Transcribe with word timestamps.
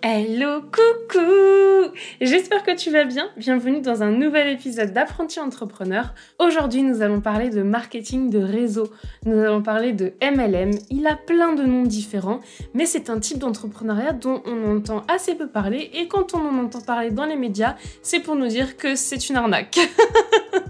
Hello, 0.00 0.60
coucou 0.60 1.92
J'espère 2.20 2.62
que 2.62 2.76
tu 2.76 2.92
vas 2.92 3.04
bien. 3.04 3.30
Bienvenue 3.36 3.80
dans 3.80 4.04
un 4.04 4.12
nouvel 4.12 4.46
épisode 4.46 4.92
d'Apprenti 4.92 5.40
Entrepreneur. 5.40 6.14
Aujourd'hui, 6.38 6.84
nous 6.84 7.02
allons 7.02 7.20
parler 7.20 7.50
de 7.50 7.62
marketing 7.62 8.30
de 8.30 8.38
réseau. 8.38 8.92
Nous 9.26 9.36
allons 9.36 9.60
parler 9.60 9.92
de 9.92 10.12
MLM. 10.22 10.70
Il 10.90 11.04
a 11.08 11.16
plein 11.16 11.52
de 11.52 11.64
noms 11.64 11.82
différents, 11.82 12.38
mais 12.74 12.86
c'est 12.86 13.10
un 13.10 13.18
type 13.18 13.38
d'entrepreneuriat 13.38 14.12
dont 14.12 14.40
on 14.46 14.76
entend 14.76 15.02
assez 15.08 15.34
peu 15.34 15.48
parler. 15.48 15.90
Et 15.92 16.06
quand 16.06 16.32
on 16.32 16.46
en 16.46 16.64
entend 16.64 16.80
parler 16.80 17.10
dans 17.10 17.24
les 17.24 17.36
médias, 17.36 17.74
c'est 18.00 18.20
pour 18.20 18.36
nous 18.36 18.46
dire 18.46 18.76
que 18.76 18.94
c'est 18.94 19.28
une 19.28 19.36
arnaque. 19.36 19.80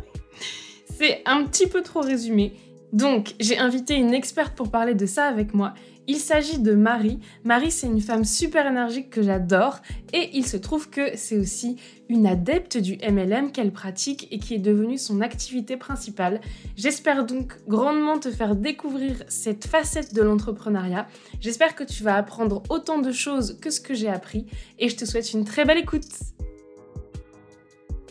c'est 0.98 1.20
un 1.27 1.45
petit 1.45 1.66
peu 1.66 1.83
trop 1.83 2.00
résumé. 2.00 2.55
Donc, 2.95 3.34
j'ai 3.38 3.58
invité 3.58 3.95
une 3.95 4.14
experte 4.14 4.56
pour 4.56 4.70
parler 4.70 4.95
de 4.95 5.05
ça 5.05 5.27
avec 5.27 5.52
moi. 5.52 5.74
Il 6.11 6.17
s'agit 6.17 6.59
de 6.59 6.73
Marie. 6.73 7.21
Marie, 7.45 7.71
c'est 7.71 7.87
une 7.87 8.01
femme 8.01 8.25
super 8.25 8.67
énergique 8.67 9.11
que 9.11 9.21
j'adore 9.21 9.80
et 10.15 10.31
il 10.33 10.47
se 10.47 10.57
trouve 10.57 10.89
que 10.89 11.15
c'est 11.19 11.37
aussi 11.37 11.77
une 12.09 12.27
adepte 12.27 12.79
du 12.79 12.97
MLM 13.07 13.53
qu'elle 13.53 13.73
pratique 13.73 14.27
et 14.31 14.39
qui 14.39 14.55
est 14.55 14.59
devenue 14.59 14.97
son 14.97 15.21
activité 15.21 15.77
principale. 15.77 16.41
J'espère 16.77 17.27
donc 17.27 17.59
grandement 17.69 18.19
te 18.19 18.31
faire 18.31 18.56
découvrir 18.56 19.23
cette 19.28 19.67
facette 19.67 20.15
de 20.15 20.23
l'entrepreneuriat. 20.23 21.06
J'espère 21.42 21.75
que 21.75 21.84
tu 21.84 22.03
vas 22.03 22.17
apprendre 22.17 22.62
autant 22.70 23.00
de 23.00 23.12
choses 23.12 23.59
que 23.61 23.69
ce 23.69 23.83
que 23.83 23.93
j'ai 23.93 24.09
appris 24.09 24.47
et 24.78 24.89
je 24.89 24.97
te 24.97 25.05
souhaite 25.05 25.34
une 25.34 25.45
très 25.45 25.67
belle 25.67 25.78
écoute. 25.78 26.09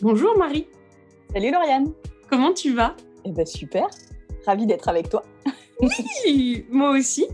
Bonjour 0.02 0.38
Marie. 0.38 0.68
Salut 1.32 1.50
Lauriane. 1.50 1.92
Comment 2.30 2.52
tu 2.54 2.74
vas? 2.74 2.94
Eh 3.24 3.32
ben 3.32 3.44
super. 3.44 3.88
Ravie 4.46 4.66
d'être 4.66 4.88
avec 4.88 5.08
toi. 5.08 5.24
Oui, 5.80 6.64
moi 6.70 6.90
aussi. 6.90 7.26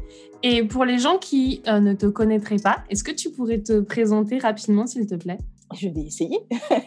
Et 0.47 0.62
pour 0.62 0.84
les 0.84 0.98
gens 0.98 1.17
qui 1.17 1.62
euh, 1.69 1.81
ne 1.81 1.95
te 1.95 2.05
connaîtraient 2.05 2.59
pas, 2.59 2.84
est-ce 2.91 3.03
que 3.03 3.12
tu 3.12 3.31
pourrais 3.31 3.61
te 3.61 3.81
présenter 3.81 4.37
rapidement, 4.37 4.87
s'il 4.87 5.06
te 5.06 5.14
plaît? 5.14 5.39
Je 5.75 5.89
vais 5.89 6.03
essayer. 6.03 6.39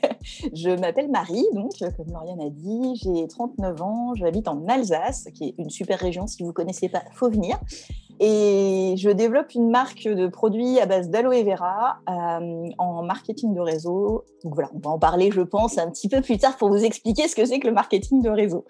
je 0.53 0.79
m'appelle 0.79 1.09
Marie, 1.09 1.43
donc, 1.55 1.71
comme 1.79 2.13
Lauriane 2.13 2.39
a 2.39 2.51
dit, 2.51 3.01
j'ai 3.01 3.27
39 3.27 3.81
ans, 3.81 4.13
j'habite 4.13 4.47
en 4.47 4.63
Alsace, 4.67 5.29
qui 5.33 5.45
est 5.45 5.55
une 5.57 5.71
super 5.71 5.99
région. 5.99 6.27
Si 6.27 6.43
vous 6.43 6.49
ne 6.49 6.53
connaissez 6.53 6.87
pas, 6.87 7.01
faut 7.13 7.31
venir. 7.31 7.57
Et 8.19 8.95
je 8.97 9.09
développe 9.09 9.53
une 9.53 9.69
marque 9.69 10.05
de 10.05 10.27
produits 10.27 10.79
à 10.79 10.85
base 10.85 11.09
d'aloe 11.09 11.43
vera 11.43 11.99
euh, 12.09 12.69
en 12.77 13.03
marketing 13.03 13.53
de 13.53 13.59
réseau. 13.59 14.23
Donc 14.43 14.55
voilà, 14.55 14.69
on 14.73 14.79
va 14.79 14.89
en 14.91 14.99
parler, 14.99 15.29
je 15.31 15.41
pense, 15.41 15.77
un 15.77 15.89
petit 15.89 16.09
peu 16.09 16.21
plus 16.21 16.37
tard 16.37 16.57
pour 16.57 16.69
vous 16.69 16.83
expliquer 16.83 17.27
ce 17.27 17.35
que 17.35 17.45
c'est 17.45 17.59
que 17.59 17.67
le 17.67 17.73
marketing 17.73 18.23
de 18.23 18.29
réseau. 18.29 18.65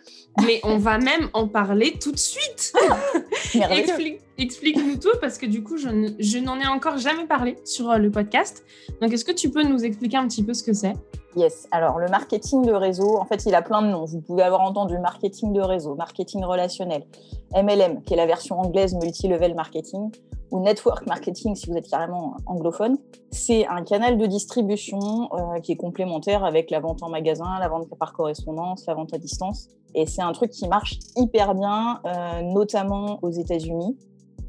Mais 0.46 0.60
on 0.64 0.78
va 0.78 0.98
même 0.98 1.30
en 1.34 1.48
parler 1.48 1.98
tout 2.00 2.12
de 2.12 2.20
suite. 2.20 2.74
Explique, 3.54 4.20
explique-nous 4.38 4.98
tout 4.98 5.18
parce 5.22 5.38
que 5.38 5.46
du 5.46 5.64
coup, 5.64 5.78
je, 5.78 5.88
je 6.20 6.38
n'en 6.38 6.60
ai 6.60 6.68
encore 6.68 6.98
jamais 6.98 7.26
parlé 7.26 7.58
sur 7.64 7.90
euh, 7.90 7.98
le 7.98 8.12
podcast. 8.12 8.64
Donc, 9.02 9.14
est-ce 9.14 9.26
que 9.26 9.32
tu 9.32 9.50
peux 9.50 9.64
nous 9.64 9.84
expliquer 9.84 10.18
un 10.18 10.28
petit 10.28 10.44
peu 10.44 10.54
ce 10.54 10.64
que 10.64 10.74
c'est? 10.74 10.94
Yes. 11.38 11.68
Alors, 11.70 12.00
le 12.00 12.08
marketing 12.08 12.66
de 12.66 12.74
réseau, 12.74 13.18
en 13.20 13.26
fait, 13.26 13.46
il 13.46 13.54
a 13.54 13.62
plein 13.62 13.84
de 13.84 13.90
noms. 13.90 14.06
Vous 14.06 14.22
pouvez 14.22 14.42
avoir 14.42 14.62
entendu 14.62 14.98
marketing 14.98 15.54
de 15.54 15.62
réseau, 15.62 15.94
marketing 15.94 16.44
relationnel, 16.44 17.06
MLM, 17.54 18.02
qui 18.02 18.16
est 18.16 18.18
la 18.18 18.26
version 18.26 18.60
anglaise 18.60 18.96
multi-level 18.96 19.54
marketing, 19.54 20.10
ou 20.50 20.60
network 20.62 21.06
marketing, 21.06 21.54
si 21.54 21.70
vous 21.70 21.78
êtes 21.78 21.88
carrément 21.88 22.38
anglophone. 22.48 22.98
C'est 23.30 23.68
un 23.68 23.84
canal 23.84 24.18
de 24.18 24.26
distribution 24.26 25.30
euh, 25.32 25.60
qui 25.60 25.74
est 25.74 25.76
complémentaire 25.76 26.44
avec 26.44 26.72
la 26.72 26.80
vente 26.80 27.04
en 27.04 27.10
magasin, 27.10 27.60
la 27.60 27.70
vente 27.70 27.88
par 28.00 28.14
correspondance, 28.14 28.88
la 28.88 28.96
vente 28.96 29.14
à 29.14 29.20
distance. 29.20 29.68
Et 29.94 30.08
c'est 30.08 30.24
un 30.24 30.32
truc 30.32 30.50
qui 30.50 30.68
marche 30.68 30.98
hyper 31.18 31.54
bien, 31.54 32.02
euh, 32.04 32.42
notamment 32.42 33.20
aux 33.22 33.30
États-Unis. 33.30 33.96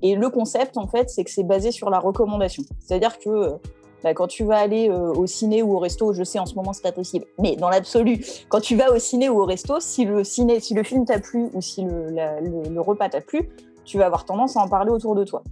Et 0.00 0.15
le 0.15 0.31
concept, 0.31 0.78
en 0.78 0.87
fait, 0.87 1.10
c'est 1.10 1.25
que 1.25 1.31
c'est 1.31 1.44
basé 1.44 1.70
sur 1.70 1.91
la 1.91 1.99
recommandation. 1.99 2.62
C'est-à-dire 2.78 3.19
que 3.19 3.28
euh, 3.28 3.59
bah, 4.03 4.14
quand 4.14 4.28
tu 4.28 4.44
vas 4.44 4.59
aller 4.59 4.88
euh, 4.91 5.12
au 5.12 5.26
ciné 5.26 5.62
ou 5.62 5.75
au 5.75 5.78
resto, 5.78 6.12
je 6.12 6.22
sais 6.22 6.38
en 6.38 6.47
ce 6.47 6.54
moment 6.54 6.72
c'est 6.72 6.82
pas 6.82 6.92
possible, 6.92 7.26
mais 7.38 7.56
dans 7.56 7.69
l'absolu, 7.69 8.25
quand 8.48 8.60
tu 8.60 8.76
vas 8.76 8.92
au 8.92 8.98
ciné 8.98 9.28
ou 9.28 9.41
au 9.41 9.44
resto, 9.44 9.81
si 9.81 10.04
le 10.04 10.25
ciné, 10.25 10.60
si 10.60 10.75
le 10.75 10.82
film 10.82 11.04
t'a 11.04 11.19
plu 11.19 11.48
ou 11.53 11.60
si 11.60 11.82
le, 11.82 12.81
repas 12.81 13.08
t'a 13.08 13.20
plu, 13.20 13.50
tu 13.84 13.98
vas 13.98 14.06
avoir 14.06 14.25
tendance 14.25 14.56
à 14.56 14.60
en 14.60 14.69
parler 14.69 14.91
autour 14.91 15.14
de 15.14 15.25
toi. 15.25 15.42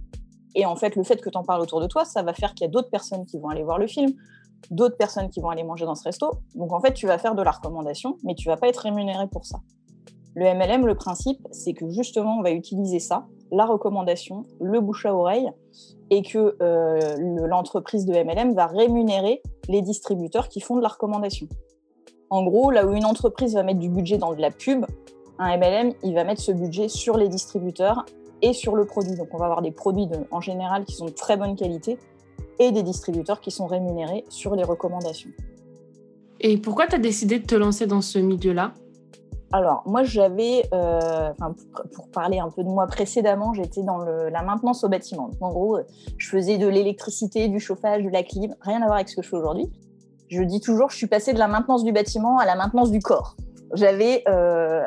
Et 0.55 0.65
en 0.65 0.75
fait, 0.75 0.95
le 0.95 1.03
fait 1.03 1.21
que 1.21 1.29
tu 1.29 1.37
en 1.37 1.43
parles 1.43 1.61
autour 1.61 1.81
de 1.81 1.87
toi, 1.87 2.05
ça 2.05 2.23
va 2.23 2.33
faire 2.33 2.53
qu'il 2.53 2.65
y 2.65 2.69
a 2.69 2.71
d'autres 2.71 2.89
personnes 2.89 3.25
qui 3.25 3.37
vont 3.37 3.49
aller 3.49 3.63
voir 3.63 3.77
le 3.77 3.87
film, 3.87 4.11
d'autres 4.71 4.97
personnes 4.97 5.29
qui 5.29 5.39
vont 5.39 5.49
aller 5.49 5.63
manger 5.63 5.85
dans 5.85 5.95
ce 5.95 6.03
resto. 6.03 6.31
Donc 6.55 6.73
en 6.73 6.79
fait, 6.79 6.93
tu 6.93 7.05
vas 7.05 7.17
faire 7.17 7.35
de 7.35 7.41
la 7.41 7.51
recommandation, 7.51 8.17
mais 8.23 8.33
tu 8.33 8.47
vas 8.47 8.57
pas 8.57 8.67
être 8.67 8.77
rémunéré 8.77 9.27
pour 9.27 9.45
ça. 9.45 9.59
Le 10.35 10.45
MLM, 10.45 10.85
le 10.85 10.95
principe, 10.95 11.47
c'est 11.51 11.73
que 11.73 11.89
justement, 11.89 12.37
on 12.37 12.43
va 12.43 12.51
utiliser 12.51 12.99
ça, 12.99 13.25
la 13.51 13.65
recommandation, 13.65 14.45
le 14.59 14.79
bouche 14.81 15.05
à 15.05 15.13
oreille, 15.13 15.49
et 16.09 16.21
que 16.21 16.55
euh, 16.61 17.15
l'entreprise 17.47 18.05
de 18.05 18.13
MLM 18.13 18.53
va 18.53 18.67
rémunérer 18.67 19.41
les 19.67 19.81
distributeurs 19.81 20.49
qui 20.49 20.61
font 20.61 20.75
de 20.77 20.81
la 20.81 20.87
recommandation. 20.87 21.47
En 22.29 22.43
gros, 22.43 22.71
là 22.71 22.85
où 22.85 22.93
une 22.93 23.05
entreprise 23.05 23.53
va 23.55 23.63
mettre 23.63 23.79
du 23.79 23.89
budget 23.89 24.17
dans 24.17 24.33
de 24.33 24.41
la 24.41 24.51
pub, 24.51 24.85
un 25.39 25.57
MLM, 25.57 25.93
il 26.03 26.13
va 26.13 26.23
mettre 26.23 26.41
ce 26.41 26.51
budget 26.51 26.89
sur 26.89 27.17
les 27.17 27.29
distributeurs 27.29 28.05
et 28.41 28.53
sur 28.53 28.75
le 28.75 28.85
produit. 28.85 29.15
Donc 29.15 29.29
on 29.33 29.37
va 29.37 29.45
avoir 29.45 29.61
des 29.61 29.71
produits 29.71 30.07
en 30.31 30.41
général 30.41 30.85
qui 30.85 30.95
sont 30.95 31.05
de 31.05 31.11
très 31.11 31.37
bonne 31.37 31.55
qualité 31.55 31.97
et 32.59 32.71
des 32.71 32.83
distributeurs 32.83 33.39
qui 33.39 33.51
sont 33.51 33.67
rémunérés 33.67 34.25
sur 34.29 34.55
les 34.55 34.63
recommandations. 34.63 35.29
Et 36.39 36.57
pourquoi 36.57 36.87
tu 36.87 36.95
as 36.95 36.99
décidé 36.99 37.39
de 37.39 37.45
te 37.45 37.55
lancer 37.55 37.87
dans 37.87 38.01
ce 38.01 38.19
milieu-là? 38.19 38.73
Alors, 39.51 39.83
moi, 39.85 40.03
j'avais, 40.03 40.63
euh, 40.73 41.31
pour, 41.93 42.09
parler 42.09 42.39
un 42.39 42.49
peu 42.49 42.63
de 42.63 42.69
moi 42.69 42.85
précédemment, 42.87 43.53
j'étais 43.53 43.81
dans 43.81 43.99
la 43.99 44.41
maintenance 44.41 44.83
au 44.83 44.89
bâtiment. 44.89 45.31
en 45.39 45.49
gros, 45.51 45.79
je 46.17 46.29
faisais 46.29 46.57
de 46.57 46.67
l'électricité, 46.67 47.47
du 47.47 47.59
chauffage, 47.59 48.03
de 48.03 48.09
la 48.09 48.23
clim, 48.23 48.55
rien 48.61 48.81
à 48.81 48.85
voir 48.85 48.95
avec 48.95 49.09
ce 49.09 49.15
que 49.15 49.21
je 49.21 49.29
fais 49.29 49.37
aujourd'hui. 49.37 49.71
Je 50.29 50.41
dis 50.43 50.59
toujours, 50.59 50.89
je 50.89 50.97
suis 50.97 51.07
passée 51.07 51.31
de 51.31 51.39
la 51.39 51.47
maintenance 51.47 51.85
du 51.85 51.93
bâtiment 51.93 52.39
à 52.39 52.45
la 52.45 52.55
maintenance 52.55 52.91
du 52.91 52.99
corps. 52.99 53.37
J'avais 53.73 54.23
euh, 54.27 54.83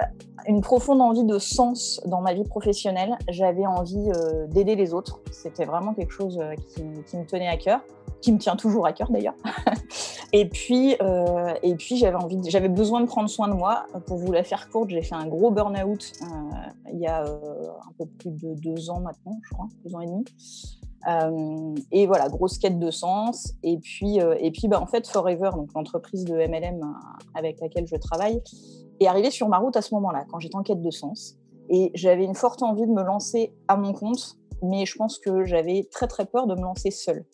une 0.46 0.60
profonde 0.60 1.00
envie 1.00 1.24
de 1.24 1.38
sens 1.38 2.00
dans 2.06 2.20
ma 2.20 2.34
vie 2.34 2.44
professionnelle. 2.44 3.16
J'avais 3.28 3.66
envie 3.66 4.10
euh, 4.14 4.46
d'aider 4.48 4.74
les 4.74 4.92
autres. 4.92 5.20
C'était 5.30 5.64
vraiment 5.64 5.94
quelque 5.94 6.12
chose 6.12 6.38
qui, 6.74 6.82
qui 7.06 7.16
me 7.16 7.24
tenait 7.24 7.48
à 7.48 7.56
cœur 7.56 7.80
qui 8.20 8.32
me 8.32 8.38
tient 8.38 8.56
toujours 8.56 8.86
à 8.86 8.92
cœur 8.92 9.10
d'ailleurs. 9.10 9.34
et 10.32 10.48
puis, 10.48 10.96
euh, 11.02 11.54
et 11.62 11.74
puis 11.74 11.96
j'avais 11.96 12.16
envie, 12.16 12.38
j'avais 12.48 12.68
besoin 12.68 13.00
de 13.00 13.06
prendre 13.06 13.28
soin 13.28 13.48
de 13.48 13.54
moi. 13.54 13.86
Pour 14.06 14.18
vous 14.18 14.30
la 14.30 14.44
faire 14.44 14.68
courte, 14.68 14.90
j'ai 14.90 15.02
fait 15.02 15.16
un 15.16 15.26
gros 15.26 15.50
burn-out 15.50 16.12
euh, 16.22 16.26
il 16.92 17.00
y 17.00 17.06
a 17.06 17.24
euh, 17.24 17.68
un 17.88 17.92
peu 17.98 18.06
plus 18.06 18.30
de 18.30 18.54
deux 18.54 18.90
ans 18.90 19.00
maintenant, 19.00 19.36
je 19.42 19.54
crois, 19.54 19.68
deux 19.84 19.94
ans 19.94 20.00
et 20.00 20.06
demi. 20.06 20.24
et 21.90 22.06
voilà, 22.06 22.28
grosse 22.28 22.58
quête 22.58 22.78
de 22.78 22.90
sens. 22.90 23.54
Et 23.64 23.78
puis, 23.78 24.18
et 24.18 24.50
puis 24.52 24.68
bah, 24.68 24.80
en 24.80 24.86
fait, 24.86 25.06
Forever, 25.08 25.50
donc 25.56 25.72
l'entreprise 25.74 26.24
de 26.24 26.34
MLM 26.34 26.80
avec 27.34 27.60
laquelle 27.60 27.86
je 27.86 27.96
travaille, 27.96 28.40
est 29.00 29.06
arrivée 29.06 29.30
sur 29.30 29.48
ma 29.48 29.58
route 29.58 29.76
à 29.76 29.82
ce 29.82 29.94
moment-là, 29.94 30.24
quand 30.30 30.38
j'étais 30.38 30.56
en 30.56 30.62
quête 30.62 30.82
de 30.82 30.90
sens. 30.90 31.36
Et 31.70 31.90
j'avais 31.94 32.24
une 32.24 32.34
forte 32.34 32.62
envie 32.62 32.86
de 32.86 32.92
me 32.92 33.02
lancer 33.02 33.52
à 33.66 33.76
mon 33.76 33.92
compte, 33.92 34.36
mais 34.62 34.86
je 34.86 34.96
pense 34.96 35.18
que 35.18 35.44
j'avais 35.44 35.88
très 35.90 36.06
très 36.06 36.26
peur 36.26 36.46
de 36.46 36.54
me 36.54 36.62
lancer 36.62 36.90
seule 36.90 37.24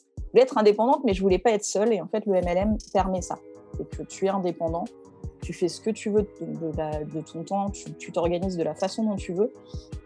être 0.41 0.58
indépendante, 0.58 1.02
mais 1.04 1.14
je 1.14 1.22
voulais 1.22 1.38
pas 1.38 1.50
être 1.50 1.64
seule. 1.64 1.92
Et 1.92 2.00
en 2.00 2.06
fait, 2.06 2.24
le 2.26 2.32
MLM 2.32 2.76
permet 2.92 3.22
ça. 3.22 3.38
C'est 3.76 3.88
que 3.88 4.02
tu 4.02 4.26
es 4.26 4.28
indépendant, 4.28 4.84
tu 5.42 5.52
fais 5.52 5.69
ce 5.69 5.80
que 5.80 5.91
tu 5.91 6.10
veux 6.10 6.26
de, 6.41 7.21
ton 7.21 7.44
temps, 7.44 7.71
tu 7.71 8.10
t'organises 8.10 8.56
de 8.56 8.65
la 8.65 8.74
façon 8.74 9.04
dont 9.04 9.16
tu 9.16 9.33
veux. 9.33 9.53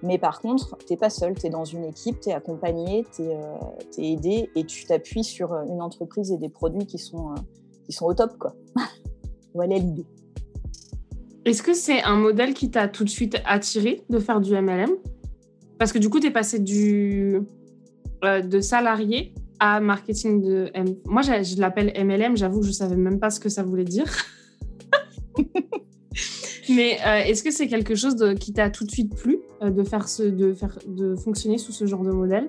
Mais 0.02 0.18
par 0.18 0.40
contre, 0.40 0.76
tu 0.78 0.92
n'es 0.92 0.96
pas 0.96 1.10
seul, 1.10 1.34
tu 1.34 1.46
es 1.46 1.50
dans 1.50 1.64
une 1.64 1.84
équipe, 1.84 2.20
tu 2.20 2.28
es 2.28 2.32
accompagné, 2.32 3.06
tu 3.14 3.22
es, 3.22 3.36
euh, 3.36 3.56
aidé 3.98 4.50
et 4.54 4.64
tu 4.64 4.84
t'appuies 4.84 5.24
sur 5.24 5.52
euh, 5.52 5.64
une 5.66 5.80
entreprise 5.80 6.30
et 6.32 6.36
des 6.36 6.48
produits 6.48 6.86
qui 6.86 6.98
sont, 6.98 7.30
euh, 7.30 7.40
qui 7.84 7.92
sont 7.92 8.06
au 8.06 8.14
top. 8.14 8.36
Quoi. 8.38 8.54
voilà 9.54 9.78
l'idée. 9.78 10.04
Est-ce 11.46 11.62
que 11.62 11.72
c'est 11.72 12.02
un 12.02 12.16
modèle 12.16 12.52
qui 12.52 12.70
t'a 12.70 12.86
tout 12.88 13.04
de 13.04 13.08
suite 13.08 13.38
attiré 13.46 14.04
de 14.10 14.18
faire 14.18 14.42
du 14.42 14.52
MLM 14.52 14.90
Parce 15.78 15.92
que 15.92 15.98
du 15.98 16.10
coup, 16.10 16.20
tu 16.20 16.26
es 16.26 16.30
passé 16.30 16.58
du, 16.58 17.40
de 18.22 18.60
salarié 18.60 19.32
marketing 19.60 20.42
de 20.42 20.70
M. 20.74 20.96
Moi, 21.04 21.22
je, 21.22 21.60
l'appelle 21.60 21.92
MLM. 21.96 22.36
J'avoue 22.36 22.60
que 22.60 22.66
je 22.66 22.72
savais 22.72 22.96
même 22.96 23.20
pas 23.20 23.30
ce 23.30 23.40
que 23.40 23.48
ça 23.48 23.62
voulait 23.62 23.84
dire. 23.84 24.06
Mais 26.68 26.98
euh, 27.04 27.18
est-ce 27.24 27.42
que 27.42 27.50
c'est 27.50 27.66
quelque 27.66 27.94
chose 27.94 28.34
qui 28.38 28.52
t'a 28.52 28.70
tout 28.70 28.84
de 28.84 28.90
suite 28.90 29.14
plu 29.14 29.40
euh, 29.62 29.70
de 29.70 29.82
faire 29.82 30.06
de 30.20 30.54
faire, 30.54 30.78
de 30.86 31.16
fonctionner 31.16 31.58
sous 31.58 31.72
ce 31.72 31.86
genre 31.86 32.02
de 32.02 32.12
modèle? 32.12 32.48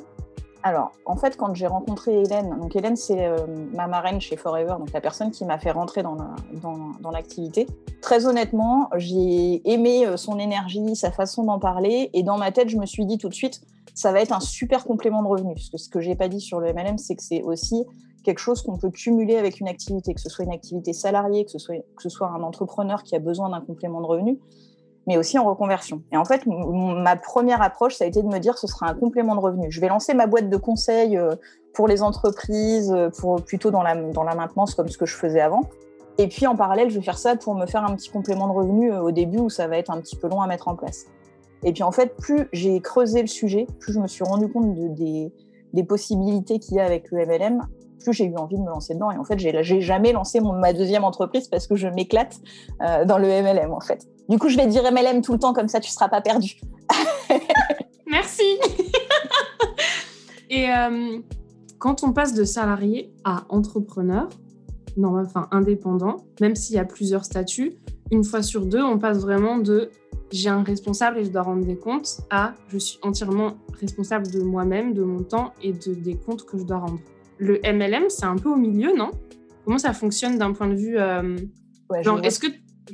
Alors, 0.64 0.92
en 1.06 1.16
fait, 1.16 1.38
quand 1.38 1.56
j'ai 1.56 1.66
rencontré 1.66 2.22
Hélène, 2.22 2.56
donc 2.60 2.76
Hélène, 2.76 2.96
c'est 2.96 3.26
euh, 3.26 3.38
ma 3.74 3.88
marraine 3.88 4.22
chez 4.22 4.38
Forever, 4.38 4.76
donc 4.78 4.92
la 4.94 5.02
personne 5.02 5.32
qui 5.32 5.44
m'a 5.44 5.58
fait 5.58 5.72
rentrer 5.72 6.04
dans, 6.04 6.18
l'activité. 7.12 7.66
Très 8.02 8.28
honnêtement, 8.28 8.88
j'ai 8.96 9.68
aimé 9.68 10.06
son 10.18 10.38
énergie, 10.38 10.96
sa 10.96 11.12
façon 11.12 11.46
d'en 11.46 11.58
parler, 11.58 12.12
et 12.14 12.22
dans 12.22 12.38
ma 12.38 12.52
tête, 12.52 12.70
je 12.70 12.78
me 12.78 12.86
suis 12.86 13.06
dit 13.06 13.18
tout 13.18 13.30
de 13.30 13.34
suite, 13.34 13.62
ça 13.94 14.12
va 14.12 14.22
être 14.22 14.32
un 14.32 14.40
super 14.40 14.84
complément 14.84 15.22
de 15.22 15.28
revenu. 15.28 15.54
Parce 15.54 15.70
que 15.70 15.78
ce 15.78 15.90
que 15.90 16.00
j'ai 16.00 16.16
pas 16.16 16.28
dit 16.28 16.42
sur 16.42 16.60
le 16.60 16.74
MLM, 16.74 16.98
c'est 16.98 17.16
que 17.16 17.24
c'est 17.24 17.42
aussi 17.44 17.86
quelque 18.24 18.40
chose 18.40 18.62
qu'on 18.62 18.78
peut 18.78 18.92
cumuler 18.92 19.38
avec 19.38 19.60
une 19.60 19.68
activité, 19.68 20.14
que 20.14 20.22
ce 20.22 20.30
soit 20.30 20.46
une 20.46 20.54
activité 20.54 20.94
salariée, 20.94 21.46
que 21.46 21.52
ce 21.52 22.10
soit, 22.10 22.28
un 22.28 22.44
entrepreneur 22.44 23.04
qui 23.04 23.16
a 23.16 23.20
besoin 23.20 23.50
d'un 23.50 23.62
complément 23.62 24.02
de 24.02 24.06
revenu 24.06 24.40
mais 25.08 25.18
aussi 25.18 25.38
en 25.40 25.46
reconversion. 25.46 26.04
Et 26.12 26.18
en 26.18 26.26
fait, 26.26 26.44
ma 26.46 27.16
première 27.16 27.62
approche, 27.62 27.96
ça 27.96 28.04
a 28.04 28.08
été 28.08 28.22
de 28.22 28.28
me 28.28 28.38
dire 28.38 28.58
ce 28.58 28.68
sera 28.68 28.88
un 28.88 28.94
complément 28.94 29.36
de 29.36 29.40
revenu. 29.40 29.72
Je 29.72 29.82
vais 29.82 29.88
lancer 29.88 30.14
ma 30.14 30.28
boîte 30.28 30.50
de 30.50 30.58
conseils 30.58 31.18
euh, 31.18 31.36
pour 31.74 31.88
les 31.88 32.04
entreprises, 32.04 32.92
euh, 32.92 33.10
pour 33.10 33.42
plutôt 33.42 33.72
dans 33.72 33.82
la, 33.82 33.96
dans 33.96 34.24
la 34.24 34.36
maintenance 34.36 34.76
comme 34.76 34.90
ce 34.90 34.98
que 34.98 35.06
je 35.06 35.16
faisais 35.16 35.42
avant. 35.42 35.62
Et 36.18 36.28
puis 36.28 36.46
en 36.46 36.56
parallèle, 36.56 36.90
je 36.90 37.00
vais 37.00 37.04
faire 37.04 37.18
ça 37.18 37.36
pour 37.36 37.56
me 37.56 37.66
faire 37.66 37.84
un 37.84 37.96
petit 37.96 38.10
complément 38.10 38.48
de 38.48 38.54
revenu 38.54 38.92
euh, 38.92 39.02
au 39.02 39.12
début 39.12 39.40
où 39.40 39.50
ça 39.50 39.68
va 39.68 39.78
être 39.78 39.90
un 39.90 40.00
petit 40.00 40.16
peu 40.16 40.28
long 40.28 40.42
à 40.42 40.48
mettre 40.48 40.68
en 40.68 40.76
place. 40.76 41.08
Et 41.64 41.74
puis 41.74 41.84
en 41.84 41.92
fait, 41.92 42.16
plus 42.18 42.48
j'ai 42.54 42.80
creusé 42.82 43.22
le 43.22 43.28
sujet, 43.28 43.68
plus 43.80 43.94
je 43.94 44.00
me 44.00 44.08
suis 44.08 44.24
rendu 44.24 44.48
compte 44.48 44.74
de, 44.74 44.88
des, 44.90 45.32
des 45.74 45.84
possibilités 45.84 46.60
qu'il 46.60 46.76
y 46.76 46.80
a 46.80 46.86
avec 46.86 47.12
le 47.12 47.26
MLM, 47.26 47.62
plus 48.00 48.14
j'ai 48.14 48.26
eu 48.26 48.36
envie 48.36 48.58
de 48.58 48.62
me 48.62 48.70
lancer 48.70 48.96
dedans. 48.96 49.12
Et 49.12 49.18
en 49.18 49.24
fait, 49.24 49.38
j'ai 49.38 49.82
jamais 49.82 50.12
lancé 50.12 50.40
mon, 50.40 50.54
ma 50.54 50.74
deuxième 50.74 51.04
entreprise 51.04 51.48
parce 51.48 51.68
que 51.68 51.76
je 51.76 51.88
m'éclate 51.88 52.40
dans 52.80 53.20
le 53.20 53.28
MLM 53.28 53.72
en 53.74 53.80
fait. 53.80 54.08
Du 54.28 54.40
coup, 54.40 54.50
je 54.50 54.58
vais 54.58 54.66
dire 54.66 54.84
MLM 54.92 55.22
tout 55.22 55.34
le 55.34 55.40
temps, 55.40 55.54
comme 55.54 55.68
ça, 55.68 55.80
tu 55.80 55.90
ne 55.90 55.94
seras 55.94 56.10
pas 56.10 56.22
perdu. 56.22 56.60
Merci. 58.08 58.44
Et 60.50 60.70
euh, 60.70 61.20
quand 61.80 62.04
on 62.04 62.12
passe 62.12 62.34
de 62.34 62.44
salarié 62.44 63.14
à 63.24 63.46
entrepreneur, 63.50 64.28
non, 64.98 65.18
enfin 65.18 65.48
indépendant, 65.52 66.18
même 66.42 66.56
s'il 66.56 66.76
y 66.76 66.80
a 66.80 66.86
plusieurs 66.86 67.24
statuts, 67.24 67.78
une 68.12 68.26
fois 68.26 68.44
sur 68.44 68.66
deux, 68.66 68.84
on 68.84 69.00
passe 69.00 69.20
vraiment 69.20 69.58
de 69.58 69.90
j'ai 70.32 70.50
un 70.50 70.64
responsable 70.64 71.20
et 71.20 71.26
je 71.26 71.30
dois 71.30 71.42
rendre 71.42 71.66
des 71.66 71.78
comptes 71.78 72.22
à 72.30 72.54
je 72.70 72.78
suis 72.78 73.00
entièrement 73.02 73.56
responsable 73.80 74.30
de 74.32 74.42
moi-même, 74.42 74.94
de 74.94 75.04
mon 75.04 75.24
temps 75.24 75.54
et 75.62 75.74
de, 75.74 75.94
des 75.94 76.16
comptes 76.16 76.46
que 76.46 76.58
je 76.58 76.64
dois 76.64 76.78
rendre. 76.78 77.00
Le 77.38 77.60
MLM, 77.64 78.10
c'est 78.10 78.26
un 78.26 78.38
peu 78.38 78.50
au 78.50 78.56
milieu, 78.56 78.96
non? 78.96 79.12
Comment 79.66 79.78
ça 79.78 79.94
fonctionne 79.94 80.38
d'un 80.38 80.54
point 80.54 80.68
de 80.68 80.76
vue 80.76 80.98
euh, 80.98 81.38
genre, 82.02 82.24
est-ce 82.24 82.40
que 82.40 82.48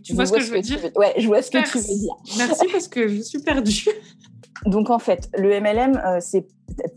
tu 0.04 0.14
vois 0.14 0.26
ce 0.26 0.34
que 0.34 0.42
je 0.42 0.52
veux 0.52 0.62
dire? 0.62 0.80
Ouais, 0.96 1.14
je 1.18 1.28
vois 1.28 1.42
ce 1.42 1.52
que 1.52 1.64
tu 1.70 1.78
veux 1.78 1.84
dire. 1.84 2.16
Merci 2.38 2.68
parce 2.72 2.88
que 2.88 3.08
je 3.08 3.22
suis 3.22 3.40
perdue. 3.40 3.88
Donc 4.66 4.90
en 4.90 5.00
fait, 5.00 5.30
le 5.38 5.60
MLM, 5.60 6.02
euh, 6.04 6.18
c'est 6.20 6.48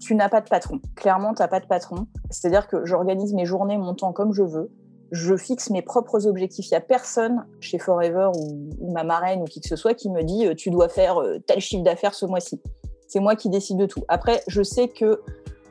tu 0.00 0.14
n'as 0.14 0.28
pas 0.28 0.40
de 0.40 0.48
patron. 0.48 0.80
Clairement, 0.96 1.34
tu 1.34 1.42
n'as 1.42 1.48
pas 1.48 1.60
de 1.60 1.66
patron. 1.66 2.06
C'est-à-dire 2.30 2.66
que 2.68 2.84
j'organise 2.84 3.32
mes 3.34 3.44
journées, 3.44 3.78
mon 3.78 3.94
temps 3.94 4.12
comme 4.12 4.32
je 4.32 4.42
veux. 4.42 4.70
Je 5.10 5.36
fixe 5.36 5.70
mes 5.70 5.82
propres 5.82 6.26
objectifs. 6.26 6.66
Il 6.68 6.74
n'y 6.74 6.76
a 6.76 6.80
personne 6.80 7.44
chez 7.60 7.78
Forever 7.78 8.30
ou, 8.36 8.92
ma 8.92 9.04
marraine 9.04 9.42
ou 9.42 9.44
qui 9.44 9.60
que 9.60 9.68
ce 9.68 9.76
soit 9.76 9.94
qui 9.94 10.10
me 10.10 10.22
dit 10.22 10.46
euh, 10.46 10.54
tu 10.54 10.70
dois 10.70 10.88
faire 10.88 11.20
euh, 11.20 11.38
tel 11.44 11.60
chiffre 11.60 11.82
d'affaires 11.82 12.14
ce 12.14 12.26
mois-ci. 12.26 12.60
C'est 13.08 13.20
moi 13.20 13.34
qui 13.34 13.48
décide 13.48 13.76
de 13.76 13.86
tout. 13.86 14.04
Après, 14.08 14.42
je 14.46 14.62
sais 14.62 14.88
que 14.88 15.20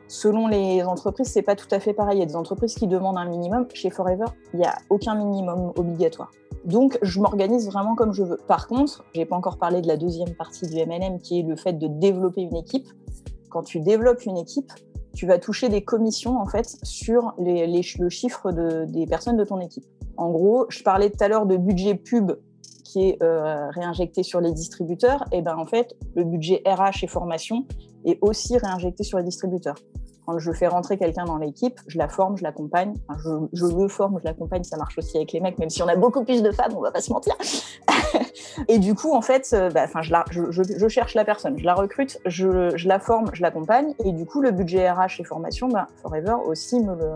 selon 0.08 0.46
les 0.46 0.82
entreprises, 0.82 1.28
c'est 1.28 1.42
pas 1.42 1.56
tout 1.56 1.68
à 1.70 1.80
fait 1.80 1.94
pareil. 1.94 2.18
Il 2.18 2.20
y 2.20 2.22
a 2.22 2.26
des 2.26 2.36
entreprises 2.36 2.74
qui 2.74 2.86
demandent 2.86 3.16
un 3.16 3.28
minimum. 3.28 3.66
Chez 3.72 3.88
Forever, 3.88 4.26
il 4.52 4.60
n'y 4.60 4.66
a 4.66 4.76
aucun 4.90 5.14
minimum 5.14 5.72
obligatoire. 5.76 6.30
Donc, 6.64 6.98
je 7.00 7.20
m'organise 7.20 7.66
vraiment 7.66 7.94
comme 7.94 8.12
je 8.12 8.22
veux. 8.22 8.38
Par 8.46 8.68
contre, 8.68 9.04
j'ai 9.14 9.24
pas 9.24 9.36
encore 9.36 9.56
parlé 9.56 9.80
de 9.80 9.88
la 9.88 9.96
deuxième 9.96 10.34
partie 10.34 10.66
du 10.66 10.74
MLM, 10.74 11.20
qui 11.20 11.40
est 11.40 11.42
le 11.42 11.56
fait 11.56 11.72
de 11.72 11.86
développer 11.86 12.42
une 12.42 12.56
équipe. 12.56 12.88
Quand 13.48 13.62
tu 13.62 13.80
développes 13.80 14.24
une 14.26 14.36
équipe, 14.36 14.70
tu 15.14 15.26
vas 15.26 15.38
toucher 15.38 15.68
des 15.68 15.82
commissions 15.82 16.38
en 16.38 16.46
fait 16.46 16.76
sur 16.82 17.34
le 17.38 18.08
chiffre 18.08 18.52
de, 18.52 18.84
des 18.86 19.06
personnes 19.06 19.36
de 19.36 19.44
ton 19.44 19.60
équipe. 19.60 19.84
En 20.16 20.30
gros, 20.30 20.66
je 20.68 20.82
parlais 20.82 21.10
tout 21.10 21.22
à 21.22 21.28
l'heure 21.28 21.46
de 21.46 21.56
budget 21.56 21.94
pub 21.94 22.32
qui 22.84 23.08
est 23.08 23.22
euh, 23.22 23.70
réinjecté 23.70 24.22
sur 24.22 24.40
les 24.40 24.52
distributeurs. 24.52 25.24
Et 25.32 25.42
ben 25.42 25.56
en 25.56 25.66
fait, 25.66 25.96
le 26.14 26.24
budget 26.24 26.62
RH 26.66 27.04
et 27.04 27.06
formation 27.06 27.64
est 28.04 28.18
aussi 28.20 28.58
réinjecté 28.58 29.04
sur 29.04 29.18
les 29.18 29.24
distributeurs. 29.24 29.76
Quand 30.26 30.38
je 30.38 30.52
fais 30.52 30.66
rentrer 30.66 30.98
quelqu'un 30.98 31.24
dans 31.24 31.38
l'équipe, 31.38 31.80
je 31.86 31.98
la 31.98 32.08
forme, 32.08 32.36
je 32.36 32.42
l'accompagne. 32.42 32.94
je, 33.24 33.30
je, 33.52 33.66
le 33.66 33.88
forme, 33.88 34.18
je 34.20 34.24
l'accompagne. 34.24 34.64
Ça 34.64 34.76
marche 34.76 34.98
aussi 34.98 35.16
avec 35.16 35.32
les 35.32 35.40
mecs, 35.40 35.58
même 35.58 35.70
si 35.70 35.82
on 35.82 35.88
a 35.88 35.96
beaucoup 35.96 36.24
plus 36.24 36.42
de 36.42 36.50
femmes, 36.50 36.72
on 36.76 36.80
va 36.80 36.90
pas 36.90 37.00
se 37.00 37.12
mentir. 37.12 37.34
et 38.68 38.78
du 38.78 38.94
coup, 38.94 39.12
en 39.12 39.22
fait, 39.22 39.48
euh, 39.52 39.70
bah, 39.70 39.86
je, 40.30 40.50
je, 40.50 40.88
cherche 40.88 41.14
la 41.14 41.24
personne, 41.24 41.58
je 41.58 41.64
la 41.64 41.74
recrute, 41.74 42.18
je, 42.26 42.86
la 42.86 42.98
forme, 42.98 43.30
je 43.32 43.42
l'accompagne. 43.42 43.94
Et 44.04 44.12
du 44.12 44.26
coup, 44.26 44.40
le 44.40 44.50
budget 44.50 44.90
RH 44.90 45.20
et 45.20 45.24
formation, 45.24 45.68
bah, 45.68 45.88
Forever 46.02 46.36
aussi 46.46 46.80
me 46.80 46.94
le, 46.94 47.10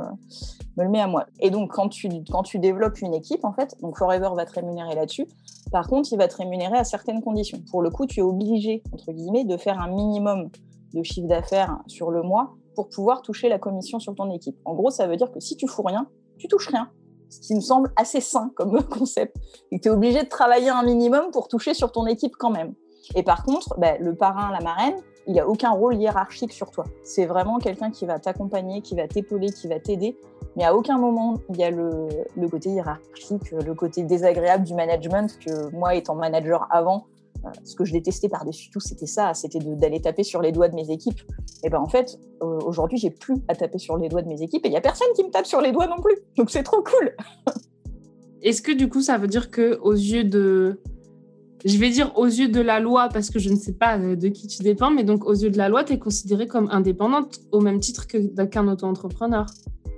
me 0.77 0.85
le 0.85 0.89
met 0.89 1.01
à 1.01 1.07
moi. 1.07 1.27
Et 1.41 1.51
donc, 1.51 1.73
quand 1.73 1.89
tu, 1.89 2.09
quand 2.31 2.43
tu 2.43 2.59
développes 2.59 3.01
une 3.01 3.15
équipe, 3.15 3.45
en 3.45 3.53
fait, 3.53 3.77
donc 3.81 3.97
Forever 3.99 4.31
va 4.35 4.45
te 4.47 4.53
rémunérer 4.53 4.95
là-dessus. 4.95 5.27
Par 5.73 5.89
contre, 5.89 6.13
il 6.13 6.19
va 6.19 6.29
te 6.29 6.37
rémunérer 6.37 6.77
à 6.77 6.85
certaines 6.85 7.23
conditions. 7.23 7.61
Pour 7.71 7.83
le 7.83 7.91
coup, 7.91 8.07
tu 8.07 8.21
es 8.21 8.23
obligé, 8.23 8.83
entre 8.93 9.13
guillemets, 9.13 9.45
de 9.45 9.57
faire 9.57 9.81
un 9.81 9.89
minimum 9.89 10.51
de 10.93 11.03
chiffre 11.03 11.27
d'affaires 11.27 11.79
sur 11.87 12.11
le 12.11 12.23
mois 12.23 12.55
pour 12.75 12.89
pouvoir 12.89 13.23
toucher 13.23 13.49
la 13.49 13.59
commission 13.59 13.99
sur 13.99 14.15
ton 14.15 14.31
équipe. 14.31 14.57
En 14.65 14.75
gros, 14.75 14.91
ça 14.91 15.07
veut 15.07 15.17
dire 15.17 15.31
que 15.31 15.41
si 15.41 15.57
tu 15.57 15.67
fous 15.67 15.83
rien, 15.83 16.07
tu 16.39 16.49
touches 16.49 16.69
rien. 16.69 16.91
Ce 17.29 17.41
qui 17.41 17.55
me 17.55 17.61
semble 17.61 17.93
assez 17.97 18.21
sain 18.21 18.51
comme 18.55 18.83
concept. 18.89 19.37
Et 19.71 19.81
tu 19.81 19.89
es 19.89 19.91
obligé 19.91 20.23
de 20.23 20.29
travailler 20.29 20.71
un 20.71 20.83
minimum 20.83 21.31
pour 21.33 21.49
toucher 21.49 21.75
sur 21.75 21.93
ton 21.93 22.07
équipe 22.07 22.37
quand 22.37 22.51
même. 22.51 22.75
Et 23.15 23.23
par 23.23 23.45
contre, 23.45 23.79
bah, 23.79 23.99
le 23.99 24.15
parrain, 24.15 24.51
la 24.53 24.61
marraine, 24.61 24.97
il 25.27 25.39
a 25.39 25.49
aucun 25.49 25.71
rôle 25.71 25.97
hiérarchique 25.97 26.53
sur 26.53 26.71
toi. 26.71 26.85
C'est 27.03 27.27
vraiment 27.27 27.59
quelqu'un 27.59 27.91
qui 27.91 28.07
va 28.07 28.19
t'accompagner, 28.19 28.83
qui 28.83 28.95
va 28.95 29.09
t'épauler, 29.09 29.51
qui 29.51 29.69
va 29.69 29.81
t'aider. 29.81 30.19
Mais 30.57 30.65
à 30.65 30.75
aucun 30.75 30.99
moment, 30.99 31.35
il 31.51 31.57
y 31.57 31.65
a 31.65 31.71
le, 31.71 32.09
côté 32.51 32.71
hiérarchique, 32.71 33.51
le 33.51 33.75
côté 33.75 34.03
désagréable 34.03 34.65
du 34.65 34.75
management 34.75 35.39
que 35.39 35.71
moi, 35.75 35.95
étant 35.95 36.15
manager 36.15 36.67
avant, 36.71 37.07
ce 37.65 37.75
que 37.75 37.85
je 37.85 37.93
détestais 37.93 38.29
par-dessus 38.29 38.71
tout, 38.71 38.81
c'était 38.81 39.07
ça, 39.07 39.35
c'était 39.35 39.59
d'aller 39.59 40.01
taper 40.01 40.23
sur 40.23 40.41
les 40.43 40.53
doigts 40.53 40.69
de 40.69 40.75
mes 40.75 40.91
équipes. 40.91 41.21
Et 41.63 41.71
ben 41.71 41.79
en 41.79 41.89
fait, 41.89 42.19
euh, 42.43 42.59
aujourd'hui, 42.65 42.99
j'ai 42.99 43.11
plus 43.11 43.37
à 43.49 43.55
taper 43.55 43.79
sur 43.79 43.97
les 43.97 44.09
doigts 44.09 44.23
de 44.23 44.29
mes 44.29 44.43
équipes 44.43 44.65
et 44.65 44.69
il 44.69 44.73
y 44.73 44.77
a 44.77 44.81
personne 44.81 45.09
qui 45.15 45.25
me 45.25 45.31
tape 45.31 45.47
sur 45.47 45.61
les 45.61 45.73
doigts 45.73 45.87
non 45.87 46.01
plus. 46.03 46.17
Donc 46.37 46.51
c'est 46.51 46.63
trop 46.63 46.83
cool. 46.83 47.15
Est-ce 48.43 48.61
que 48.61 48.73
du 48.73 48.89
coup, 48.89 49.01
ça 49.01 49.17
veut 49.19 49.29
dire 49.29 49.51
que 49.51 49.79
aux 49.81 49.93
yeux 49.93 50.25
de 50.25 50.81
je 51.65 51.79
vais 51.79 51.89
dire 51.89 52.13
aux 52.17 52.27
yeux 52.27 52.49
de 52.49 52.61
la 52.61 52.79
loi 52.79 53.09
parce 53.11 53.31
que 53.31 53.39
je 53.39 53.49
ne 53.49 53.57
sais 53.57 53.73
pas 53.73 53.99
euh, 53.99 54.17
de 54.17 54.29
qui 54.29 54.47
tu 54.49 54.63
dépends, 54.63 54.91
mais 54.91 55.03
donc 55.03 55.25
aux 55.25 55.33
yeux 55.33 55.51
de 55.51 55.57
la 55.57 55.71
loi, 55.71 55.83
tu 55.83 55.95
es 55.95 55.99
considérée 55.99 56.47
comme 56.47 56.69
indépendante 56.71 57.41
au 57.53 57.61
même 57.61 57.81
titre 57.81 58.07
qu'un 58.07 58.69
auto-entrepreneur? 58.69 59.47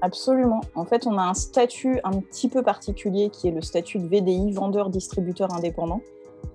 Absolument. 0.01 0.61
En 0.77 0.85
fait, 0.85 1.07
on 1.07 1.19
a 1.19 1.23
un 1.23 1.35
statut 1.35 1.99
un 2.05 2.21
petit 2.21 2.49
peu 2.49 2.63
particulier 2.63 3.31
qui 3.31 3.49
est 3.49 3.51
le 3.51 3.63
statut 3.63 3.99
de 3.99 4.07
VDI, 4.07 4.53
vendeur-distributeur 4.53 5.53
indépendant 5.53 6.01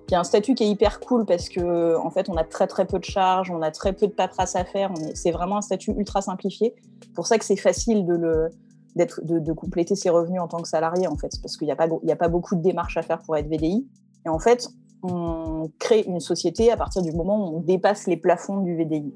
qui 0.06 0.14
un 0.14 0.24
statut 0.24 0.54
qui 0.54 0.64
est 0.64 0.68
hyper 0.68 1.00
cool 1.00 1.24
parce 1.24 1.48
que 1.48 1.96
en 1.96 2.10
fait 2.10 2.28
on 2.28 2.36
a 2.36 2.44
très 2.44 2.66
très 2.66 2.86
peu 2.86 2.98
de 2.98 3.04
charges, 3.04 3.50
on 3.50 3.62
a 3.62 3.70
très 3.70 3.92
peu 3.92 4.06
de 4.06 4.12
paperasse 4.12 4.56
à 4.56 4.64
faire, 4.64 4.92
c'est 5.14 5.30
vraiment 5.30 5.56
un 5.56 5.62
statut 5.62 5.92
ultra 5.92 6.20
simplifié. 6.20 6.74
Pour 7.14 7.26
ça 7.26 7.38
que 7.38 7.44
c'est 7.44 7.56
facile 7.56 8.04
de 8.06 9.52
compléter 9.52 9.96
ses 9.96 10.10
revenus 10.10 10.40
en 10.40 10.48
tant 10.48 10.58
que 10.58 10.68
salarié 10.68 11.06
en 11.06 11.16
fait, 11.16 11.32
parce 11.40 11.56
qu'il 11.56 11.66
n'y 11.66 11.72
a 11.72 11.76
pas 11.76 11.88
il 12.02 12.10
a 12.10 12.16
pas 12.16 12.28
beaucoup 12.28 12.56
de 12.56 12.62
démarches 12.62 12.96
à 12.96 13.02
faire 13.02 13.20
pour 13.22 13.36
être 13.36 13.48
VDI. 13.48 13.86
Et 14.24 14.28
en 14.28 14.38
fait, 14.38 14.68
on 15.02 15.70
crée 15.78 16.02
une 16.02 16.20
société 16.20 16.70
à 16.70 16.76
partir 16.76 17.02
du 17.02 17.12
moment 17.12 17.48
où 17.48 17.56
on 17.56 17.60
dépasse 17.60 18.06
les 18.06 18.16
plafonds 18.16 18.58
du 18.58 18.76
VDI. 18.76 19.12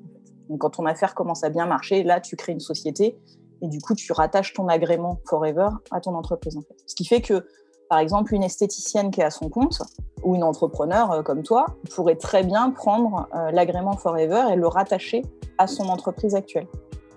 Donc 0.49 0.61
quand 0.61 0.71
ton 0.71 0.87
affaire 0.87 1.14
commence 1.14 1.45
à 1.45 1.50
bien 1.50 1.66
marcher, 1.66 2.02
là 2.02 2.21
tu 2.21 2.37
crées 2.37 2.52
une 2.52 2.61
société 2.61 3.18
et 3.62 3.68
du 3.68 3.80
coup 3.80 3.95
tu 3.95 4.12
rattaches 4.12 4.52
ton 4.52 4.68
agrément 4.68 5.21
Forever 5.26 5.68
à 5.90 6.00
ton 6.00 6.14
entreprise. 6.14 6.59
Ce 6.87 6.95
qui 6.95 7.04
fait 7.04 7.21
que 7.21 7.47
par 7.88 7.99
exemple, 7.99 8.35
une 8.35 8.43
esthéticienne 8.43 9.11
qui 9.11 9.21
est 9.21 9.25
à 9.25 9.31
son 9.31 9.49
compte 9.49 9.83
ou 10.23 10.35
une 10.35 10.43
entrepreneur 10.43 11.12
euh, 11.12 11.23
comme 11.23 11.43
toi 11.43 11.66
pourrait 11.95 12.16
très 12.16 12.43
bien 12.43 12.71
prendre 12.71 13.28
euh, 13.35 13.50
l'agrément 13.50 13.97
Forever 13.97 14.45
et 14.52 14.57
le 14.57 14.66
rattacher 14.66 15.23
à 15.59 15.66
son 15.66 15.88
entreprise 15.88 16.35
actuelle. 16.35 16.66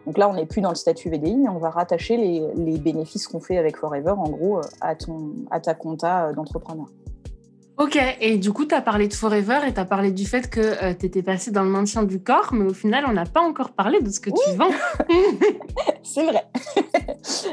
Donc 0.06 0.18
là, 0.18 0.30
on 0.30 0.34
n'est 0.34 0.46
plus 0.46 0.62
dans 0.62 0.70
le 0.70 0.76
statut 0.76 1.10
VDI, 1.10 1.36
mais 1.38 1.50
on 1.50 1.58
va 1.58 1.70
rattacher 1.70 2.18
les, 2.18 2.78
bénéfices 2.78 3.28
qu'on 3.28 3.40
fait 3.40 3.58
avec 3.58 3.78
Forever, 3.78 4.12
en 4.12 4.30
gros, 4.30 4.60
euh, 4.60 4.64
à, 4.82 4.96
ton, 4.96 5.34
à 5.52 5.60
ta 5.60 5.74
compta 5.74 6.34
d'entrepreneur. 6.34 6.88
Ok, 7.80 7.98
et 8.20 8.38
du 8.38 8.52
coup, 8.52 8.66
tu 8.66 8.76
as 8.76 8.82
parlé 8.82 9.08
de 9.08 9.14
Forever 9.14 9.60
et 9.66 9.74
tu 9.74 9.80
as 9.80 9.86
parlé 9.86 10.12
du 10.12 10.26
fait 10.26 10.50
que 10.50 10.60
euh, 10.60 10.94
tu 11.00 11.06
étais 11.06 11.24
passé 11.24 11.50
dans 11.50 11.64
le 11.64 11.70
maintien 11.70 12.04
du 12.04 12.22
corps, 12.22 12.50
mais 12.52 12.66
au 12.66 12.74
final, 12.74 13.06
on 13.08 13.14
n'a 13.14 13.24
pas 13.24 13.40
encore 13.40 13.70
parlé 13.70 14.02
de 14.02 14.10
ce 14.10 14.20
que 14.20 14.32
tu 14.32 14.58
vends. 14.58 14.68
c'est 16.04 16.26
vrai. 16.26 16.46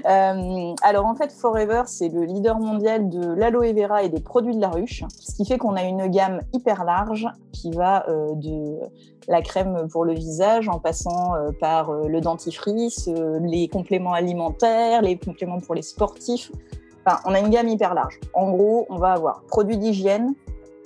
Euh, 0.07 0.75
alors 0.83 1.07
en 1.07 1.17
fait, 1.17 1.33
Forever, 1.33 1.83
c'est 1.87 2.09
le 2.09 2.23
leader 2.23 2.59
mondial 2.59 3.09
de 3.09 3.35
l'aloe 3.35 3.73
vera 3.73 4.03
et 4.05 4.09
des 4.09 4.21
produits 4.21 4.55
de 4.55 4.61
la 4.61 4.69
ruche, 4.69 5.03
ce 5.09 5.35
qui 5.35 5.45
fait 5.45 5.59
qu'on 5.59 5.75
a 5.75 5.83
une 5.83 6.07
gamme 6.09 6.41
hyper 6.53 6.85
large 6.85 7.27
qui 7.53 7.73
va 7.73 8.09
euh, 8.09 8.35
de 8.35 8.79
la 9.29 9.43
crème 9.43 9.89
pour 9.91 10.05
le 10.05 10.15
visage 10.15 10.69
en 10.69 10.79
passant 10.79 11.33
par 11.61 11.93
le 11.93 12.21
dentifrice, 12.21 13.09
les 13.43 13.69
compléments 13.69 14.13
alimentaires, 14.13 15.03
les 15.03 15.19
compléments 15.19 15.61
pour 15.61 15.75
les 15.75 15.83
sportifs 15.83 16.53
on 17.25 17.35
a 17.35 17.41
une 17.41 17.51
gamme 17.51 17.69
hyper 17.69 17.95
large. 17.95 18.19
En 18.35 18.51
gros, 18.51 18.87
on 18.89 18.97
va 18.97 19.13
avoir 19.13 19.43
produits 19.49 19.79
d'hygiène, 19.79 20.35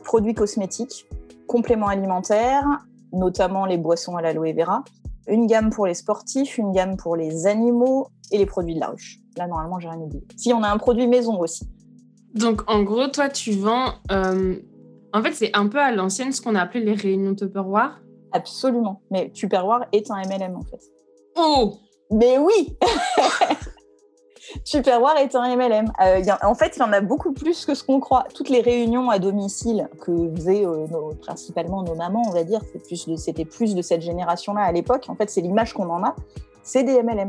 produits 0.05 0.35
cosmétiques, 0.35 1.07
compléments 1.47 1.89
alimentaires, 1.89 2.65
notamment 3.12 3.67
les 3.67 3.77
boissons 3.77 4.17
à 4.17 4.23
l'aloe 4.23 4.53
vera, 4.55 4.85
une 5.27 5.47
gamme 5.47 5.71
pour 5.71 5.87
les 5.87 5.95
sportifs, 5.95 6.59
une 6.59 6.73
gamme 6.73 6.97
pour 6.97 7.17
les 7.17 7.47
animaux 7.47 8.09
et 8.31 8.39
les 8.39 8.47
produits 8.47 8.75
de 8.75 8.81
la 8.81 8.89
ruche. 8.89 9.19
Là, 9.37 9.47
normalement, 9.47 9.79
j'ai 9.79 9.89
rien 9.89 9.99
oublié. 9.99 10.23
Si, 10.37 10.53
on 10.53 10.62
a 10.62 10.69
un 10.69 10.79
produit 10.79 11.07
maison 11.07 11.39
aussi. 11.39 11.69
Donc, 12.35 12.62
en 12.69 12.83
gros, 12.83 13.09
toi, 13.09 13.29
tu 13.29 13.53
vends. 13.53 13.95
Euh, 14.11 14.57
en 15.12 15.23
fait, 15.23 15.33
c'est 15.33 15.50
un 15.55 15.69
peu 15.69 15.79
à 15.79 15.93
l'ancienne 15.93 16.33
ce 16.33 16.41
qu'on 16.41 16.55
a 16.55 16.61
appelé 16.61 16.85
les 16.85 16.95
réunions 16.95 17.35
Tupperware. 17.35 18.00
Absolument. 18.33 19.03
Mais 19.11 19.31
Tupperware 19.31 19.87
est 19.93 20.11
un 20.11 20.21
MLM, 20.23 20.57
en 20.57 20.62
fait. 20.62 20.81
Oh 21.37 21.75
Mais 22.11 22.39
oui 22.39 22.77
Tupperware 24.64 25.16
est 25.19 25.35
un 25.35 25.57
MLM. 25.57 25.87
Euh, 26.02 26.23
en 26.42 26.54
fait, 26.54 26.76
il 26.76 26.80
y 26.80 26.83
en 26.83 26.92
a 26.92 27.00
beaucoup 27.00 27.33
plus 27.33 27.64
que 27.64 27.75
ce 27.75 27.85
qu'on 27.85 28.00
croit. 28.00 28.25
Toutes 28.35 28.49
les 28.49 28.61
réunions 28.61 29.11
à 29.11 29.19
domicile 29.19 29.88
que 30.00 30.30
faisaient 30.35 30.66
euh, 30.66 30.87
principalement 31.21 31.83
nos 31.83 31.95
mamans, 31.95 32.23
on 32.26 32.33
va 32.33 32.45
dire, 32.45 32.61
c'était 33.16 33.45
plus, 33.45 33.57
plus 33.57 33.75
de 33.75 33.83
cette 33.83 34.02
génération-là 34.02 34.62
à 34.62 34.73
l'époque. 34.73 35.07
En 35.09 35.14
fait, 35.14 35.30
c'est 35.30 35.40
l'image 35.40 35.73
qu'on 35.73 35.88
en 35.90 36.02
a. 36.04 36.14
C'est 36.62 36.83
des 36.83 37.02
MLM. 37.02 37.28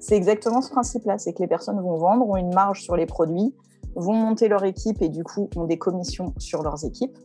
C'est 0.00 0.16
exactement 0.16 0.60
ce 0.60 0.70
principe-là. 0.70 1.18
C'est 1.18 1.32
que 1.32 1.40
les 1.40 1.48
personnes 1.48 1.80
vont 1.80 1.96
vendre, 1.96 2.28
ont 2.28 2.36
une 2.36 2.52
marge 2.52 2.82
sur 2.82 2.96
les 2.96 3.06
produits, 3.06 3.54
vont 3.94 4.14
monter 4.14 4.48
leur 4.48 4.64
équipe 4.64 5.00
et 5.00 5.08
du 5.08 5.24
coup 5.24 5.48
ont 5.56 5.64
des 5.64 5.78
commissions 5.78 6.34
sur 6.38 6.62
leurs 6.62 6.84
équipes. 6.84 7.16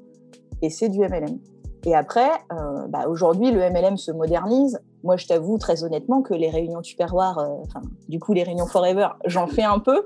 Et 0.62 0.70
c'est 0.70 0.90
du 0.90 1.00
MLM. 1.00 1.40
Et 1.86 1.96
après, 1.96 2.30
euh, 2.52 2.88
bah, 2.88 3.08
aujourd'hui, 3.08 3.52
le 3.52 3.60
MLM 3.70 3.98
se 3.98 4.12
modernise. 4.12 4.80
Moi, 5.08 5.16
je 5.16 5.26
t'avoue 5.26 5.58
très 5.58 5.86
honnêtement 5.86 6.22
que 6.22 6.34
les 6.34 6.50
réunions 6.50 6.82
Tupperware, 6.82 7.40
euh, 7.40 7.80
du 8.10 8.20
coup, 8.20 8.34
les 8.34 8.44
réunions 8.44 8.66
Forever, 8.66 9.08
j'en 9.24 9.48
fais 9.48 9.64
un 9.64 9.80
peu, 9.80 10.06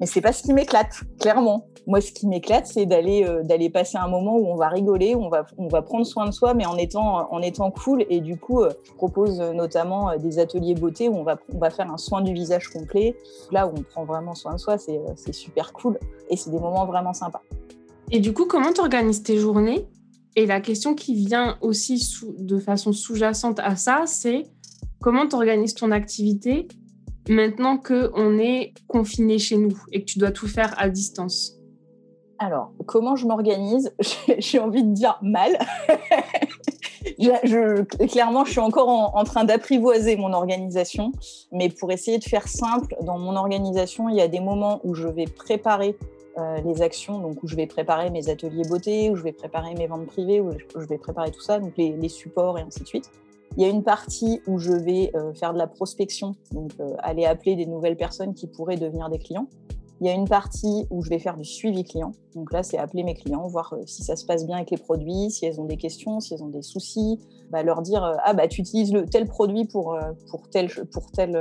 mais 0.00 0.06
c'est 0.06 0.20
pas 0.20 0.32
ce 0.32 0.42
qui 0.42 0.52
m'éclate, 0.52 1.04
clairement. 1.20 1.66
Moi, 1.86 2.00
ce 2.00 2.10
qui 2.10 2.26
m'éclate, 2.26 2.66
c'est 2.66 2.84
d'aller 2.84 3.24
euh, 3.24 3.44
d'aller 3.44 3.70
passer 3.70 3.96
un 3.96 4.08
moment 4.08 4.36
où 4.36 4.48
on 4.48 4.56
va 4.56 4.66
rigoler, 4.66 5.14
où 5.14 5.22
on 5.22 5.28
va 5.28 5.46
on 5.56 5.68
va 5.68 5.82
prendre 5.82 6.04
soin 6.04 6.26
de 6.26 6.32
soi, 6.32 6.54
mais 6.54 6.66
en 6.66 6.76
étant 6.76 7.32
en 7.32 7.40
étant 7.42 7.70
cool. 7.70 8.04
Et 8.10 8.20
du 8.20 8.38
coup, 8.38 8.64
je 8.64 8.92
propose 8.94 9.38
notamment 9.38 10.16
des 10.16 10.40
ateliers 10.40 10.74
beauté 10.74 11.08
où 11.08 11.14
on 11.14 11.22
va 11.22 11.38
on 11.54 11.58
va 11.58 11.70
faire 11.70 11.88
un 11.88 11.96
soin 11.96 12.20
du 12.20 12.32
visage 12.32 12.70
complet. 12.70 13.16
Là 13.52 13.68
où 13.68 13.70
on 13.78 13.82
prend 13.82 14.04
vraiment 14.04 14.34
soin 14.34 14.54
de 14.54 14.58
soi, 14.58 14.78
c'est 14.78 15.00
c'est 15.14 15.32
super 15.32 15.72
cool 15.72 15.96
et 16.28 16.36
c'est 16.36 16.50
des 16.50 16.58
moments 16.58 16.86
vraiment 16.86 17.12
sympas. 17.12 17.42
Et 18.10 18.18
du 18.18 18.34
coup, 18.34 18.46
comment 18.46 18.72
tu 18.72 18.80
organises 18.80 19.22
tes 19.22 19.36
journées? 19.36 19.86
Et 20.36 20.46
la 20.46 20.60
question 20.60 20.94
qui 20.94 21.14
vient 21.14 21.58
aussi 21.60 22.02
de 22.38 22.58
façon 22.58 22.92
sous-jacente 22.92 23.58
à 23.60 23.76
ça, 23.76 24.04
c'est 24.06 24.44
comment 25.00 25.26
tu 25.26 25.34
organises 25.34 25.74
ton 25.74 25.90
activité 25.90 26.68
maintenant 27.28 27.78
qu'on 27.78 28.38
est 28.38 28.72
confiné 28.86 29.38
chez 29.38 29.56
nous 29.56 29.76
et 29.92 30.00
que 30.00 30.06
tu 30.06 30.18
dois 30.18 30.30
tout 30.30 30.48
faire 30.48 30.74
à 30.78 30.88
distance? 30.88 31.56
Alors, 32.38 32.72
comment 32.86 33.16
je 33.16 33.26
m'organise? 33.26 33.92
J'ai 34.38 34.58
envie 34.58 34.82
de 34.82 34.94
dire 34.94 35.18
mal. 35.20 35.58
clairement, 38.08 38.44
je 38.44 38.52
suis 38.52 38.60
encore 38.60 39.14
en 39.14 39.24
train 39.24 39.44
d'apprivoiser 39.44 40.16
mon 40.16 40.32
organisation, 40.32 41.12
mais 41.52 41.68
pour 41.68 41.92
essayer 41.92 42.18
de 42.18 42.24
faire 42.24 42.48
simple, 42.48 42.94
dans 43.02 43.18
mon 43.18 43.36
organisation, 43.36 44.08
il 44.08 44.16
y 44.16 44.20
a 44.20 44.28
des 44.28 44.40
moments 44.40 44.80
où 44.84 44.94
je 44.94 45.06
vais 45.06 45.26
préparer 45.26 45.96
euh, 46.38 46.58
les 46.64 46.80
actions, 46.80 47.18
donc 47.18 47.42
où 47.42 47.48
je 47.48 47.56
vais 47.56 47.66
préparer 47.66 48.08
mes 48.10 48.28
ateliers 48.28 48.62
beauté, 48.68 49.10
où 49.10 49.16
je 49.16 49.22
vais 49.22 49.32
préparer 49.32 49.74
mes 49.74 49.88
ventes 49.88 50.06
privées, 50.06 50.40
où 50.40 50.52
je 50.52 50.86
vais 50.86 50.98
préparer 50.98 51.32
tout 51.32 51.40
ça, 51.40 51.58
donc 51.58 51.72
les, 51.76 52.08
supports 52.08 52.56
et 52.56 52.62
ainsi 52.62 52.80
de 52.80 52.86
suite. 52.86 53.10
Il 53.56 53.62
y 53.64 53.66
a 53.66 53.68
une 53.68 53.82
partie 53.82 54.40
où 54.46 54.58
je 54.58 54.72
vais 54.72 55.10
euh, 55.16 55.34
faire 55.34 55.52
de 55.52 55.58
la 55.58 55.66
prospection, 55.66 56.36
donc 56.52 56.70
euh, 56.78 56.94
aller 57.00 57.24
appeler 57.24 57.56
des 57.56 57.66
nouvelles 57.66 57.96
personnes 57.96 58.32
qui 58.34 58.46
pourraient 58.46 58.76
devenir 58.76 59.08
des 59.10 59.18
clients. 59.18 59.48
Il 60.00 60.06
y 60.06 60.10
a 60.10 60.14
une 60.14 60.28
partie 60.28 60.86
où 60.90 61.02
je 61.02 61.10
vais 61.10 61.18
faire 61.18 61.36
du 61.36 61.44
suivi 61.44 61.82
client. 61.82 62.12
Donc 62.36 62.52
là, 62.52 62.62
c'est 62.62 62.78
appeler 62.78 63.02
mes 63.02 63.14
clients, 63.14 63.48
voir 63.48 63.74
si 63.84 64.04
ça 64.04 64.14
se 64.14 64.24
passe 64.24 64.46
bien 64.46 64.56
avec 64.56 64.70
les 64.70 64.78
produits, 64.78 65.30
si 65.30 65.46
elles 65.46 65.60
ont 65.60 65.64
des 65.64 65.76
questions, 65.76 66.20
si 66.20 66.32
elles 66.32 66.44
ont 66.44 66.48
des 66.48 66.62
soucis, 66.62 67.18
bah, 67.50 67.64
leur 67.64 67.82
dire 67.82 68.02
ah 68.24 68.32
bah 68.32 68.48
tu 68.48 68.60
utilises 68.60 68.94
le 68.94 69.04
tel 69.04 69.26
produit 69.26 69.66
pour 69.66 69.98
pour 70.30 70.48
telle 70.48 70.70
pour 70.90 71.10
telle 71.10 71.36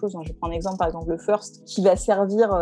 chose. 0.00 0.16
Je 0.22 0.32
prends 0.32 0.48
un 0.48 0.52
exemple 0.52 0.78
par 0.78 0.86
exemple 0.86 1.10
le 1.10 1.18
First 1.18 1.64
qui 1.66 1.82
va 1.82 1.94
servir 1.94 2.54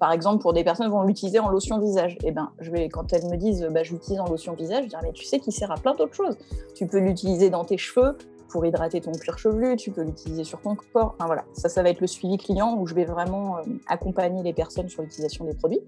par 0.00 0.12
exemple, 0.12 0.40
pour 0.40 0.54
des 0.54 0.64
personnes 0.64 0.86
qui 0.86 0.92
vont 0.92 1.02
l'utiliser 1.02 1.38
en 1.38 1.50
lotion 1.50 1.78
visage. 1.78 2.16
Eh 2.24 2.32
ben, 2.32 2.50
je 2.58 2.70
vais, 2.70 2.88
quand 2.88 3.12
elles 3.12 3.26
me 3.26 3.36
disent, 3.36 3.68
bah, 3.70 3.82
je 3.82 3.92
l'utilise 3.92 4.18
en 4.18 4.26
lotion 4.26 4.54
visage, 4.54 4.84
je 4.84 4.88
dis, 4.88 4.96
mais 5.02 5.12
tu 5.12 5.26
sais 5.26 5.38
qu'il 5.38 5.52
sert 5.52 5.70
à 5.70 5.76
plein 5.76 5.94
d'autres 5.94 6.14
choses. 6.14 6.38
Tu 6.74 6.86
peux 6.86 6.98
l'utiliser 6.98 7.50
dans 7.50 7.64
tes 7.64 7.76
cheveux 7.76 8.16
pour 8.48 8.64
hydrater 8.64 9.00
ton 9.02 9.12
cuir 9.12 9.38
chevelu, 9.38 9.76
tu 9.76 9.92
peux 9.92 10.02
l'utiliser 10.02 10.42
sur 10.42 10.60
ton 10.62 10.74
corps. 10.74 11.14
Enfin 11.14 11.26
voilà, 11.26 11.44
ça, 11.52 11.68
ça 11.68 11.82
va 11.82 11.90
être 11.90 12.00
le 12.00 12.06
suivi 12.06 12.38
client 12.38 12.76
où 12.78 12.86
je 12.86 12.94
vais 12.94 13.04
vraiment 13.04 13.58
euh, 13.58 13.60
accompagner 13.86 14.42
les 14.42 14.54
personnes 14.54 14.88
sur 14.88 15.02
l'utilisation 15.02 15.44
des 15.44 15.54
produits. 15.54 15.80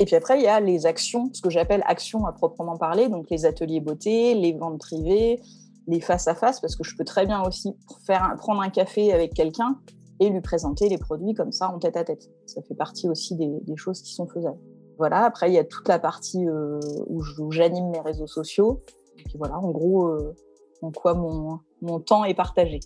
Et 0.00 0.06
puis 0.06 0.16
après, 0.16 0.38
il 0.38 0.44
y 0.44 0.48
a 0.48 0.60
les 0.60 0.86
actions, 0.86 1.30
ce 1.34 1.42
que 1.42 1.50
j'appelle 1.50 1.82
actions 1.86 2.26
à 2.26 2.32
proprement 2.32 2.76
parler, 2.76 3.08
donc 3.08 3.28
les 3.30 3.44
ateliers 3.44 3.80
beauté, 3.80 4.34
les 4.34 4.54
ventes 4.54 4.78
privées, 4.78 5.40
les 5.86 6.00
face 6.00 6.26
à 6.26 6.34
face, 6.34 6.60
parce 6.60 6.74
que 6.74 6.84
je 6.84 6.96
peux 6.96 7.04
très 7.04 7.26
bien 7.26 7.42
aussi 7.42 7.74
faire 8.06 8.34
prendre 8.38 8.62
un 8.62 8.70
café 8.70 9.12
avec 9.12 9.34
quelqu'un 9.34 9.76
et 10.20 10.30
lui 10.30 10.40
présenter 10.40 10.88
les 10.88 10.98
produits 10.98 11.34
comme 11.34 11.52
ça 11.52 11.68
en 11.70 11.78
tête 11.78 11.96
à 11.96 12.04
tête. 12.04 12.30
Ça 12.46 12.62
fait 12.62 12.74
partie 12.74 13.08
aussi 13.08 13.36
des, 13.36 13.76
choses 13.76 14.02
qui 14.02 14.12
sont 14.14 14.26
faisables. 14.26 14.58
Voilà, 14.98 15.24
après, 15.24 15.50
il 15.50 15.54
y 15.54 15.58
a 15.58 15.64
toute 15.64 15.86
la 15.88 15.98
partie 15.98 16.48
euh, 16.48 16.80
où 17.06 17.52
j'anime 17.52 17.90
mes 17.90 18.00
réseaux 18.00 18.26
sociaux. 18.26 18.82
Et 19.18 19.22
puis 19.22 19.38
voilà, 19.38 19.58
en 19.58 19.70
gros, 19.70 20.08
euh, 20.08 20.34
en 20.82 20.90
quoi 20.90 21.14
mon, 21.14 21.60
mon 21.82 22.00
temps 22.00 22.24
est 22.24 22.34
partagé. 22.34 22.80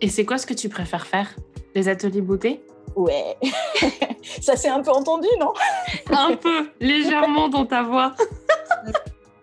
Et 0.00 0.08
c'est 0.08 0.24
quoi 0.24 0.38
ce 0.38 0.46
que 0.46 0.54
tu 0.54 0.68
préfères 0.68 1.06
faire? 1.06 1.34
Les 1.74 1.88
ateliers 1.88 2.20
beauté? 2.20 2.62
Ouais, 2.96 3.36
ça 4.40 4.56
s'est 4.56 4.68
un 4.68 4.82
peu 4.82 4.90
entendu, 4.90 5.28
non? 5.38 5.52
Un 6.10 6.36
peu, 6.36 6.68
légèrement 6.80 7.48
dans 7.48 7.64
ta 7.64 7.82
voix. 7.82 8.14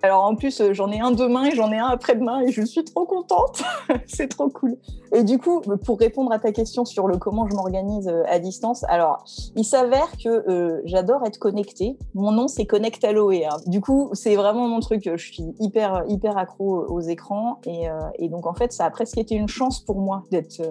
Alors 0.04 0.24
en 0.24 0.36
plus, 0.36 0.62
euh, 0.62 0.74
j'en 0.74 0.92
ai 0.92 1.00
un 1.00 1.12
demain 1.12 1.46
et 1.46 1.56
j'en 1.56 1.72
ai 1.72 1.78
un 1.78 1.88
après-demain 1.88 2.42
et 2.42 2.52
je 2.52 2.62
suis 2.62 2.84
trop 2.84 3.06
contente. 3.06 3.64
c'est 4.06 4.28
trop 4.28 4.50
cool. 4.50 4.78
Et 5.14 5.24
du 5.24 5.40
coup, 5.40 5.62
pour 5.62 5.98
répondre 5.98 6.32
à 6.32 6.40
ta 6.40 6.52
question 6.52 6.86
sur 6.86 7.08
le 7.08 7.18
comment 7.18 7.48
je 7.50 7.56
m'organise 7.56 8.08
euh, 8.08 8.24
à 8.28 8.40
distance, 8.40 8.84
alors 8.90 9.24
il 9.56 9.66
s'avère 9.66 10.12
que 10.24 10.30
euh, 10.30 10.82
j'adore 10.86 11.26
être 11.26 11.40
connectée. 11.40 11.98
Mon 12.14 12.32
nom 12.32 12.48
c'est 12.48 12.66
Connect 12.66 13.04
Aloe. 13.04 13.46
Hein. 13.46 13.58
Du 13.66 13.82
coup, 13.82 14.10
c'est 14.14 14.36
vraiment 14.36 14.68
mon 14.68 14.80
truc. 14.82 15.10
Je 15.16 15.24
suis 15.24 15.56
hyper 15.60 16.04
hyper 16.08 16.38
accro 16.38 16.86
aux 16.88 17.02
écrans 17.02 17.60
et, 17.66 18.30
donc 18.30 18.46
en 18.46 18.54
fait, 18.54 18.72
ça 18.74 18.86
a 18.86 18.90
presque 18.90 19.18
été 19.18 19.36
une 19.36 19.48
chance 19.48 19.80
pour 19.80 20.00
moi 20.00 20.24
d'être 20.32 20.62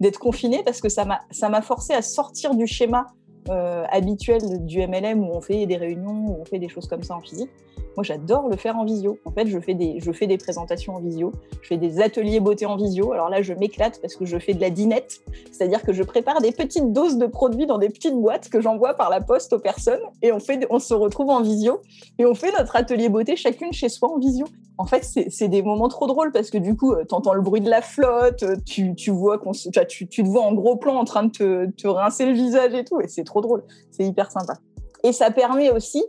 d'être 0.00 0.18
confinée 0.18 0.62
parce 0.64 0.80
que 0.80 0.88
ça 0.88 1.04
m'a 1.04 1.20
ça 1.30 1.48
m'a 1.48 1.62
forcé 1.62 1.92
à 1.92 2.02
sortir 2.02 2.54
du 2.54 2.66
schéma 2.66 3.06
habituel 3.48 4.64
du 4.66 4.86
MLM 4.86 5.22
où 5.22 5.32
on 5.32 5.40
fait 5.40 5.66
des 5.66 5.76
réunions, 5.76 6.26
où 6.28 6.38
on 6.40 6.44
fait 6.44 6.58
des 6.58 6.68
choses 6.68 6.86
comme 6.86 7.02
ça 7.02 7.14
en 7.16 7.20
physique. 7.20 7.50
Moi, 7.96 8.04
j'adore 8.04 8.48
le 8.48 8.56
faire 8.56 8.76
en 8.76 8.84
visio. 8.84 9.18
En 9.24 9.30
fait, 9.30 9.46
je 9.46 9.58
fais, 9.58 9.72
des, 9.72 10.00
je 10.00 10.12
fais 10.12 10.26
des 10.26 10.36
présentations 10.36 10.96
en 10.96 11.00
visio. 11.00 11.32
Je 11.62 11.68
fais 11.68 11.78
des 11.78 12.00
ateliers 12.00 12.40
beauté 12.40 12.66
en 12.66 12.76
visio. 12.76 13.12
Alors 13.12 13.30
là, 13.30 13.40
je 13.40 13.54
m'éclate 13.54 14.00
parce 14.02 14.16
que 14.16 14.26
je 14.26 14.38
fais 14.38 14.52
de 14.52 14.60
la 14.60 14.68
dinette. 14.68 15.22
C'est-à-dire 15.50 15.82
que 15.82 15.94
je 15.94 16.02
prépare 16.02 16.42
des 16.42 16.52
petites 16.52 16.92
doses 16.92 17.16
de 17.16 17.26
produits 17.26 17.64
dans 17.64 17.78
des 17.78 17.88
petites 17.88 18.14
boîtes 18.14 18.50
que 18.50 18.60
j'envoie 18.60 18.94
par 18.94 19.08
la 19.08 19.22
poste 19.22 19.54
aux 19.54 19.58
personnes. 19.58 20.00
Et 20.20 20.30
on, 20.30 20.40
fait, 20.40 20.66
on 20.68 20.78
se 20.78 20.92
retrouve 20.92 21.30
en 21.30 21.40
visio. 21.40 21.80
Et 22.18 22.26
on 22.26 22.34
fait 22.34 22.52
notre 22.52 22.76
atelier 22.76 23.08
beauté 23.08 23.34
chacune 23.34 23.72
chez 23.72 23.88
soi 23.88 24.10
en 24.10 24.18
visio. 24.18 24.44
En 24.78 24.84
fait, 24.84 25.04
c'est 25.30 25.48
des 25.48 25.62
moments 25.62 25.88
trop 25.88 26.06
drôles 26.06 26.32
parce 26.32 26.50
que 26.50 26.58
du 26.58 26.76
coup, 26.76 26.92
euh, 26.92 27.04
tu 27.08 27.14
entends 27.14 27.32
le 27.32 27.40
bruit 27.40 27.62
de 27.62 27.70
la 27.70 27.80
flotte. 27.80 28.44
Tu, 28.66 28.94
tu 28.94 29.10
vois 29.10 29.38
qu'on 29.38 29.52
tu, 29.52 30.06
tu, 30.06 30.22
te 30.22 30.28
vois 30.28 30.42
en 30.42 30.52
gros 30.52 30.76
plan 30.76 30.96
en 30.96 31.04
train 31.04 31.24
de 31.24 31.30
te, 31.30 31.70
te 31.70 31.88
rincer 31.88 32.26
le 32.26 32.32
visage 32.32 32.74
et 32.74 32.84
tout. 32.84 33.00
Et 33.00 33.08
c'est 33.08 33.24
trop 33.24 33.40
drôle. 33.40 33.64
C'est 33.90 34.04
hyper 34.04 34.30
sympa. 34.30 34.54
Et 35.02 35.12
ça 35.12 35.30
permet 35.30 35.70
aussi 35.70 36.04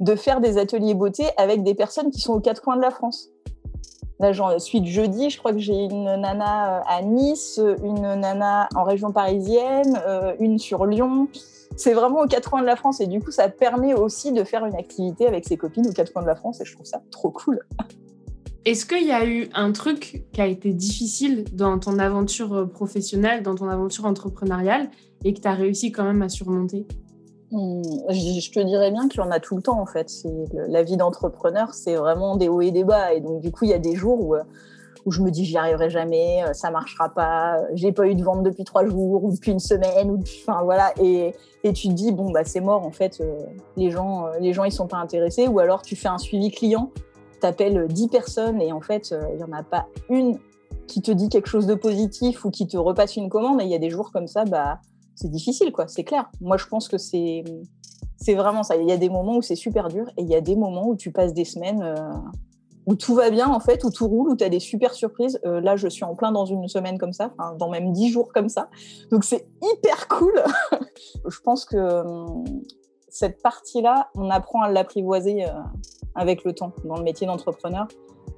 de 0.00 0.14
faire 0.16 0.40
des 0.40 0.58
ateliers 0.58 0.94
beauté 0.94 1.24
avec 1.36 1.62
des 1.62 1.74
personnes 1.74 2.10
qui 2.10 2.20
sont 2.20 2.34
aux 2.34 2.40
quatre 2.40 2.62
coins 2.62 2.76
de 2.76 2.82
la 2.82 2.90
France. 2.90 3.30
Là, 4.18 4.32
j'en 4.32 4.58
suis 4.58 4.84
jeudi, 4.86 5.30
je 5.30 5.38
crois 5.38 5.52
que 5.52 5.58
j'ai 5.58 5.84
une 5.84 6.04
nana 6.04 6.80
euh, 6.80 6.82
à 6.86 7.00
Nice, 7.00 7.58
une 7.82 8.02
nana 8.02 8.68
en 8.74 8.84
région 8.84 9.12
parisienne, 9.12 9.98
euh, 10.06 10.34
une 10.40 10.58
sur 10.58 10.84
Lyon. 10.84 11.28
C'est 11.76 11.94
vraiment 11.94 12.20
aux 12.20 12.26
quatre 12.26 12.50
coins 12.50 12.60
de 12.60 12.66
la 12.66 12.76
France 12.76 13.00
et 13.00 13.06
du 13.06 13.20
coup, 13.22 13.30
ça 13.30 13.48
permet 13.48 13.94
aussi 13.94 14.32
de 14.32 14.44
faire 14.44 14.66
une 14.66 14.76
activité 14.76 15.26
avec 15.26 15.46
ses 15.46 15.56
copines 15.56 15.86
aux 15.86 15.92
quatre 15.92 16.12
coins 16.12 16.20
de 16.20 16.26
la 16.26 16.34
France 16.34 16.60
et 16.60 16.66
je 16.66 16.74
trouve 16.74 16.84
ça 16.84 17.00
trop 17.10 17.30
cool. 17.30 17.60
Est-ce 18.66 18.84
qu'il 18.84 19.06
y 19.06 19.12
a 19.12 19.24
eu 19.24 19.48
un 19.54 19.72
truc 19.72 20.24
qui 20.32 20.40
a 20.40 20.46
été 20.46 20.74
difficile 20.74 21.44
dans 21.52 21.78
ton 21.78 21.98
aventure 21.98 22.52
euh, 22.54 22.66
professionnelle, 22.66 23.42
dans 23.42 23.54
ton 23.54 23.68
aventure 23.68 24.04
entrepreneuriale 24.04 24.90
et 25.24 25.32
que 25.32 25.40
tu 25.40 25.48
as 25.48 25.54
réussi 25.54 25.92
quand 25.92 26.04
même 26.04 26.20
à 26.20 26.28
surmonter? 26.28 26.86
Hmm, 27.52 27.82
je 28.10 28.50
te 28.50 28.60
dirais 28.60 28.90
bien 28.90 29.08
qu'il 29.08 29.20
y 29.20 29.24
en 29.24 29.30
a 29.30 29.40
tout 29.40 29.56
le 29.56 29.62
temps 29.62 29.80
en 29.80 29.86
fait. 29.86 30.12
La 30.68 30.82
vie 30.82 30.98
d'entrepreneur, 30.98 31.72
c'est 31.72 31.96
vraiment 31.96 32.36
des 32.36 32.48
hauts 32.48 32.60
et 32.60 32.70
des 32.70 32.84
bas. 32.84 33.14
Et 33.14 33.22
donc 33.22 33.40
du 33.40 33.50
coup, 33.50 33.64
il 33.64 33.70
y 33.70 33.74
a 33.74 33.78
des 33.78 33.96
jours 33.96 34.22
où, 34.22 34.34
euh, 34.34 34.42
je 35.06 35.22
me 35.22 35.30
dis 35.30 35.46
j'y 35.46 35.56
arriverai 35.56 35.88
jamais, 35.88 36.44
euh, 36.44 36.52
ça 36.52 36.70
marchera 36.70 37.08
pas, 37.08 37.56
j'ai 37.72 37.92
pas 37.92 38.06
eu 38.06 38.14
de 38.14 38.22
vente 38.22 38.42
depuis 38.42 38.64
trois 38.64 38.84
jours 38.84 39.24
ou 39.24 39.32
depuis 39.32 39.52
une 39.52 39.58
semaine 39.58 40.10
ou 40.10 40.20
enfin 40.46 40.62
voilà. 40.64 40.92
Et, 41.02 41.34
tu 41.64 41.88
te 41.88 41.92
dis 41.92 42.12
bon 42.12 42.30
bah 42.30 42.44
c'est 42.44 42.60
mort 42.60 42.86
en 42.86 42.90
fait. 42.90 43.22
Les 43.78 43.90
gens, 43.90 44.26
les 44.38 44.52
gens 44.52 44.64
ils 44.64 44.72
sont 44.72 44.86
pas 44.86 44.98
intéressés. 44.98 45.48
Ou 45.48 45.60
alors 45.60 45.80
tu 45.80 45.96
fais 45.96 46.08
un 46.08 46.18
suivi 46.18 46.50
client, 46.50 46.90
t'appelles 47.40 47.88
10 47.88 48.08
personnes 48.08 48.60
et 48.60 48.72
en 48.72 48.80
fait 48.80 49.14
il 49.32 49.40
y 49.40 49.44
en 49.44 49.52
a 49.52 49.62
pas 49.62 49.86
une 50.08 50.38
qui 50.86 51.02
te 51.02 51.10
dit 51.10 51.28
quelque 51.28 51.48
chose 51.48 51.66
de 51.66 51.74
positif 51.74 52.44
ou 52.44 52.50
qui 52.50 52.66
te 52.66 52.76
repasse 52.76 53.16
une 53.16 53.28
commande. 53.28 53.60
Et 53.60 53.64
il 53.64 53.70
y 53.70 53.74
a 53.74 53.78
des 53.78 53.90
jours 53.90 54.12
comme 54.12 54.26
ça 54.26 54.44
bah 54.44 54.80
c'est 55.20 55.30
difficile, 55.30 55.70
quoi, 55.70 55.86
c'est 55.86 56.04
clair. 56.04 56.30
Moi, 56.40 56.56
je 56.56 56.66
pense 56.66 56.88
que 56.88 56.96
c'est, 56.96 57.44
c'est 58.16 58.34
vraiment 58.34 58.62
ça. 58.62 58.76
Il 58.76 58.88
y 58.88 58.92
a 58.92 58.96
des 58.96 59.10
moments 59.10 59.36
où 59.36 59.42
c'est 59.42 59.54
super 59.54 59.88
dur 59.88 60.08
et 60.16 60.22
il 60.22 60.28
y 60.28 60.34
a 60.34 60.40
des 60.40 60.56
moments 60.56 60.88
où 60.88 60.96
tu 60.96 61.12
passes 61.12 61.34
des 61.34 61.44
semaines 61.44 61.82
euh, 61.82 61.94
où 62.86 62.94
tout 62.94 63.14
va 63.14 63.28
bien 63.28 63.46
en 63.46 63.60
fait, 63.60 63.84
où 63.84 63.90
tout 63.90 64.08
roule, 64.08 64.30
où 64.30 64.36
tu 64.36 64.44
as 64.44 64.48
des 64.48 64.60
super 64.60 64.94
surprises. 64.94 65.38
Euh, 65.44 65.60
là, 65.60 65.76
je 65.76 65.88
suis 65.88 66.04
en 66.04 66.14
plein 66.14 66.32
dans 66.32 66.46
une 66.46 66.66
semaine 66.68 66.96
comme 66.96 67.12
ça, 67.12 67.34
dans 67.58 67.68
même 67.68 67.92
dix 67.92 68.10
jours 68.10 68.32
comme 68.32 68.48
ça. 68.48 68.70
Donc 69.10 69.24
c'est 69.24 69.46
hyper 69.62 70.08
cool. 70.08 70.42
je 71.28 71.40
pense 71.40 71.66
que 71.66 71.76
hum, 71.76 72.44
cette 73.10 73.42
partie-là, 73.42 74.10
on 74.14 74.30
apprend 74.30 74.62
à 74.62 74.70
l'apprivoiser 74.70 75.44
euh, 75.44 75.50
avec 76.14 76.44
le 76.44 76.52
temps 76.52 76.72
dans 76.84 76.96
le 76.96 77.02
métier 77.02 77.26
d'entrepreneur. 77.26 77.88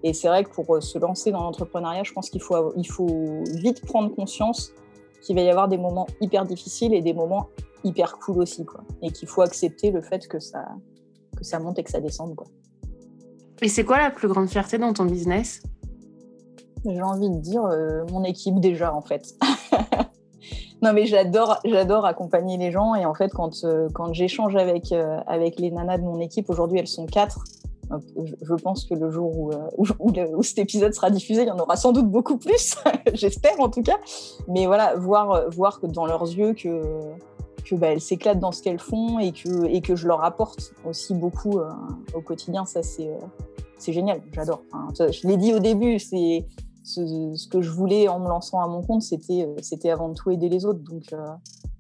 Et 0.02 0.12
c'est 0.14 0.29
vrai 0.29 0.45
que 0.45 0.50
pour 0.50 0.75
euh, 0.75 0.81
se 0.81 0.99
lancer 0.99 1.31
dans 1.31 1.43
l'entrepreneuriat, 1.43 2.02
je 2.05 2.12
pense 2.12 2.31
qu'il 2.31 2.43
faut, 2.43 2.73
il 2.76 2.88
faut 2.88 3.43
vite 3.55 3.85
prendre 3.87 4.14
conscience 4.14 4.73
qu'il 5.23 5.37
va 5.37 5.43
y 5.43 5.50
avoir 5.50 5.69
des 5.69 5.79
moments 5.79 6.07
hyper 6.21 6.45
difficiles 6.45 6.95
et 6.95 7.00
des 7.00 7.14
moments 7.14 7.49
hyper 7.85 8.19
cool 8.19 8.38
aussi. 8.43 8.64
Quoi. 8.64 8.83
Et 9.02 9.11
qu'il 9.11 9.29
faut 9.29 9.43
accepter 9.43 9.91
le 9.91 10.02
fait 10.02 10.26
que 10.26 10.41
ça, 10.41 10.64
que 11.37 11.45
ça 11.45 11.59
monte 11.59 11.79
et 11.79 11.85
que 11.85 11.91
ça 11.91 12.00
descende. 12.00 12.35
Quoi. 12.35 12.47
Et 13.61 13.69
c'est 13.69 13.85
quoi 13.85 13.99
la 13.99 14.11
plus 14.11 14.29
grande 14.29 14.49
fierté 14.49 14.79
dans 14.79 14.93
ton 14.93 15.05
business? 15.05 15.62
J'ai 16.85 17.02
envie 17.02 17.31
de 17.31 17.38
dire 17.38 17.64
euh, 17.64 18.05
mon 18.11 18.25
équipe 18.25 18.59
déjà 18.59 18.93
en 18.93 19.02
fait. 19.02 19.35
non 20.83 20.93
mais 20.93 21.07
j'adore, 21.07 21.59
j'adore 21.65 22.05
accompagner 22.05 22.59
les 22.59 22.73
gens 22.73 22.95
et 22.95 23.07
en 23.07 23.15
fait 23.15 23.33
quand, 23.33 23.65
euh, 23.65 23.89
quand 23.95 24.12
j'échange 24.12 24.57
avec, 24.57 24.93
euh, 24.93 25.19
avec 25.27 25.59
les 25.59 25.71
nanas 25.71 25.99
de 25.99 26.03
mon 26.03 26.21
équipe, 26.21 26.51
aujourd'hui 26.51 26.79
elles 26.79 26.89
sont 26.89 27.07
quatre. 27.07 27.45
Je 28.41 28.55
pense 28.55 28.87
que 28.87 28.95
le 28.95 29.11
jour 29.11 29.37
où, 29.37 29.51
où, 29.99 30.43
cet 30.43 30.59
épisode 30.59 30.95
sera 30.95 31.11
diffusé, 31.11 31.43
il 31.43 31.49
y 31.49 31.51
en 31.51 31.59
aura 31.59 31.77
sans 31.77 31.93
doute 31.93 32.09
beaucoup 32.09 32.39
plus, 32.39 32.75
j'espère 33.12 33.61
en 33.61 33.69
tout 33.69 33.83
cas. 33.83 33.99
Mais 34.49 34.65
voilà, 34.65 34.95
voir, 34.97 35.51
voir 35.51 35.79
dans 35.83 36.07
leurs 36.07 36.23
yeux 36.23 36.55
que, 36.55 36.83
que 37.67 37.75
bah, 37.75 37.89
elles 37.89 38.01
s'éclatent 38.01 38.39
dans 38.39 38.53
ce 38.53 38.62
qu'elles 38.62 38.79
font 38.79 39.19
et 39.19 39.33
que, 39.33 39.67
et 39.67 39.83
que 39.83 39.95
je 39.95 40.09
leur 40.09 40.25
apporte 40.25 40.73
aussi 40.87 41.12
beaucoup 41.12 41.61
au 42.15 42.21
quotidien, 42.23 42.65
ça 42.65 42.83
c'est 42.83 43.11
c'est 43.83 43.93
génial, 43.93 44.23
j'adore. 44.33 44.62
je 44.97 45.27
l'ai 45.27 45.37
dit 45.37 45.53
au 45.53 45.59
début, 45.59 45.99
c'est 45.99 46.47
ce, 46.83 47.49
que 47.49 47.61
je 47.61 47.71
voulais 47.71 48.09
en 48.09 48.19
me 48.19 48.29
lançant 48.29 48.61
à 48.61 48.67
mon 48.67 48.83
compte, 48.83 49.03
c'était 49.03 49.47
euh, 49.47 49.55
c'était 49.62 49.91
avant 49.91 50.12
tout 50.15 50.31
aider 50.31 50.49
les 50.49 50.65
autres. 50.65 50.81
Donc, 50.81 51.12
euh, 51.12 51.27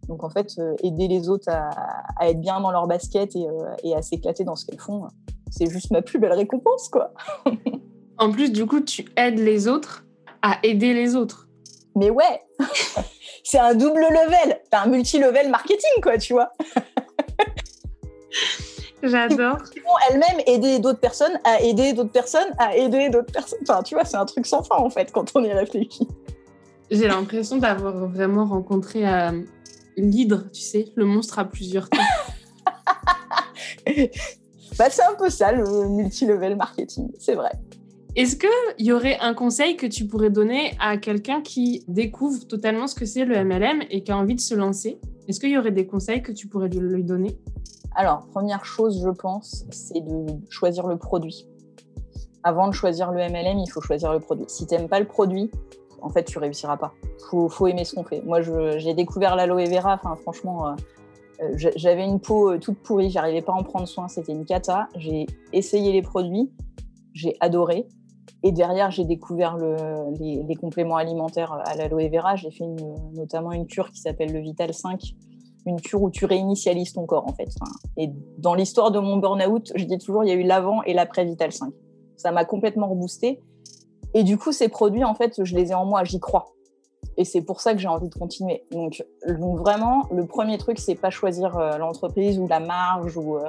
donc 0.08 0.24
en 0.24 0.30
fait, 0.30 0.52
euh, 0.58 0.74
aider 0.82 1.08
les 1.08 1.28
autres 1.28 1.48
à, 1.48 2.28
être 2.28 2.40
bien 2.40 2.60
dans 2.60 2.70
leur 2.70 2.86
basket 2.86 3.34
et, 3.36 3.46
et 3.84 3.94
à 3.94 4.02
s'éclater 4.02 4.44
dans 4.44 4.56
ce 4.56 4.66
qu'elles 4.66 4.80
font, 4.80 5.08
c'est 5.50 5.70
juste 5.70 5.90
ma 5.90 6.02
plus 6.02 6.18
belle 6.18 6.32
récompense, 6.32 6.88
quoi. 6.88 7.12
en 8.18 8.30
plus, 8.30 8.50
du 8.50 8.66
coup, 8.66 8.80
tu 8.80 9.06
aides 9.16 9.38
les 9.38 9.68
autres 9.68 10.04
à 10.42 10.58
aider 10.62 10.94
les 10.94 11.16
autres. 11.16 11.48
Mais 11.94 12.10
ouais, 12.10 12.42
c'est 13.44 13.58
un 13.58 13.74
double 13.74 14.00
level, 14.00 14.60
un 14.72 14.86
multi-level 14.86 15.50
marketing, 15.50 16.00
quoi, 16.02 16.18
tu 16.18 16.32
vois. 16.32 16.52
J'adore. 19.02 19.58
elle-même 20.10 20.40
aider 20.46 20.78
d'autres 20.78 21.00
personnes 21.00 21.38
à 21.44 21.60
aider 21.60 21.92
d'autres 21.92 22.12
personnes 22.12 22.52
à 22.58 22.76
aider 22.76 23.08
d'autres 23.08 23.32
personnes. 23.32 23.58
Enfin, 23.62 23.82
tu 23.82 23.94
vois, 23.94 24.04
c'est 24.04 24.16
un 24.16 24.24
truc 24.24 24.46
sans 24.46 24.62
fin 24.62 24.76
en 24.76 24.90
fait 24.90 25.10
quand 25.12 25.32
on 25.34 25.42
y 25.42 25.52
réfléchit. 25.52 26.06
J'ai 26.90 27.08
l'impression 27.08 27.56
d'avoir 27.56 28.06
vraiment 28.08 28.44
rencontré 28.44 29.08
euh, 29.08 29.42
l'hydre, 29.96 30.44
tu 30.52 30.60
sais, 30.60 30.92
le 30.94 31.04
monstre 31.04 31.38
à 31.38 31.44
plusieurs 31.44 31.88
têtes. 31.88 32.00
bah, 34.78 34.90
c'est 34.90 35.02
un 35.02 35.14
peu 35.14 35.30
ça 35.30 35.52
le 35.52 35.88
multi-level 35.88 36.56
marketing, 36.56 37.10
c'est 37.18 37.34
vrai. 37.34 37.52
Est-ce 38.14 38.36
qu'il 38.36 38.86
y 38.86 38.92
aurait 38.92 39.18
un 39.20 39.32
conseil 39.32 39.76
que 39.76 39.86
tu 39.86 40.06
pourrais 40.06 40.28
donner 40.28 40.76
à 40.78 40.98
quelqu'un 40.98 41.40
qui 41.40 41.82
découvre 41.88 42.46
totalement 42.46 42.86
ce 42.86 42.94
que 42.94 43.06
c'est 43.06 43.24
le 43.24 43.42
MLM 43.42 43.84
et 43.90 44.02
qui 44.02 44.12
a 44.12 44.18
envie 44.18 44.34
de 44.34 44.40
se 44.40 44.54
lancer? 44.54 45.00
Est-ce 45.28 45.40
qu'il 45.40 45.48
y 45.48 45.56
aurait 45.56 45.72
des 45.72 45.86
conseils 45.86 46.22
que 46.22 46.30
tu 46.30 46.46
pourrais 46.46 46.68
lui 46.68 47.04
donner? 47.04 47.38
Alors, 47.94 48.26
première 48.32 48.64
chose, 48.64 49.02
je 49.02 49.10
pense, 49.10 49.64
c'est 49.70 50.00
de 50.00 50.26
choisir 50.48 50.86
le 50.86 50.96
produit. 50.96 51.46
Avant 52.42 52.68
de 52.68 52.72
choisir 52.72 53.12
le 53.12 53.20
MLM, 53.20 53.58
il 53.58 53.70
faut 53.70 53.80
choisir 53.80 54.12
le 54.12 54.20
produit. 54.20 54.46
Si 54.48 54.66
tu 54.66 54.74
n'aimes 54.74 54.88
pas 54.88 54.98
le 54.98 55.06
produit, 55.06 55.50
en 56.00 56.08
fait, 56.08 56.24
tu 56.24 56.38
réussiras 56.38 56.76
pas. 56.76 56.92
Il 57.32 57.48
faut, 57.48 57.66
aimer 57.66 57.84
ce 57.84 57.94
qu'on 57.94 58.04
fait. 58.04 58.22
Moi, 58.22 58.40
j'ai 58.78 58.94
découvert 58.94 59.36
l'aloe 59.36 59.64
vera. 59.66 60.00
Franchement, 60.22 60.68
euh, 60.68 60.72
euh, 61.42 61.70
j'avais 61.76 62.04
une 62.04 62.20
peau 62.20 62.52
euh, 62.52 62.58
toute 62.58 62.78
pourrie. 62.78 63.10
J'arrivais 63.10 63.42
pas 63.42 63.52
à 63.52 63.56
en 63.56 63.62
prendre 63.62 63.86
soin. 63.86 64.08
C'était 64.08 64.32
une 64.32 64.44
cata. 64.44 64.88
J'ai 64.96 65.26
essayé 65.52 65.92
les 65.92 66.02
produits. 66.02 66.50
J'ai 67.12 67.36
adoré. 67.40 67.86
Et 68.42 68.50
derrière, 68.50 68.90
j'ai 68.90 69.04
découvert 69.04 69.56
les, 69.56 70.56
compléments 70.56 70.96
alimentaires 70.96 71.52
à 71.52 71.76
l'aloe 71.76 72.08
vera. 72.08 72.34
J'ai 72.34 72.50
fait 72.50 72.66
notamment 73.12 73.52
une 73.52 73.66
cure 73.66 73.90
qui 73.90 74.00
s'appelle 74.00 74.32
le 74.32 74.40
Vital 74.40 74.74
5 74.74 75.14
une 75.66 75.80
cure 75.80 76.02
où 76.02 76.10
tu 76.10 76.24
réinitialises 76.24 76.92
ton 76.92 77.06
corps 77.06 77.26
en 77.26 77.32
fait. 77.32 77.48
et 77.96 78.10
dans 78.38 78.54
l'histoire 78.54 78.90
de 78.90 78.98
mon 78.98 79.16
burn-out, 79.16 79.72
je 79.74 79.84
dis 79.84 79.98
toujours 79.98 80.24
il 80.24 80.28
y 80.28 80.32
a 80.32 80.34
eu 80.34 80.42
l'avant 80.42 80.82
et 80.82 80.92
l'après 80.92 81.24
Vital 81.24 81.52
5. 81.52 81.72
Ça 82.16 82.32
m'a 82.32 82.44
complètement 82.44 82.88
reboosté. 82.88 83.42
Et 84.14 84.24
du 84.24 84.36
coup, 84.36 84.52
ces 84.52 84.68
produits, 84.68 85.04
en 85.04 85.14
fait, 85.14 85.42
je 85.42 85.54
les 85.54 85.70
ai 85.70 85.74
en 85.74 85.86
moi, 85.86 86.04
j'y 86.04 86.20
crois. 86.20 86.52
Et 87.16 87.24
c'est 87.24 87.42
pour 87.42 87.60
ça 87.60 87.72
que 87.72 87.78
j'ai 87.78 87.88
envie 87.88 88.08
de 88.08 88.14
continuer. 88.14 88.64
Donc, 88.70 89.04
vraiment, 89.26 90.04
le 90.10 90.26
premier 90.26 90.58
truc, 90.58 90.78
c'est 90.78 90.94
pas 90.94 91.10
choisir 91.10 91.58
euh, 91.58 91.78
l'entreprise 91.78 92.38
ou 92.38 92.46
la 92.46 92.60
marge 92.60 93.16
ou, 93.16 93.36
euh, 93.36 93.48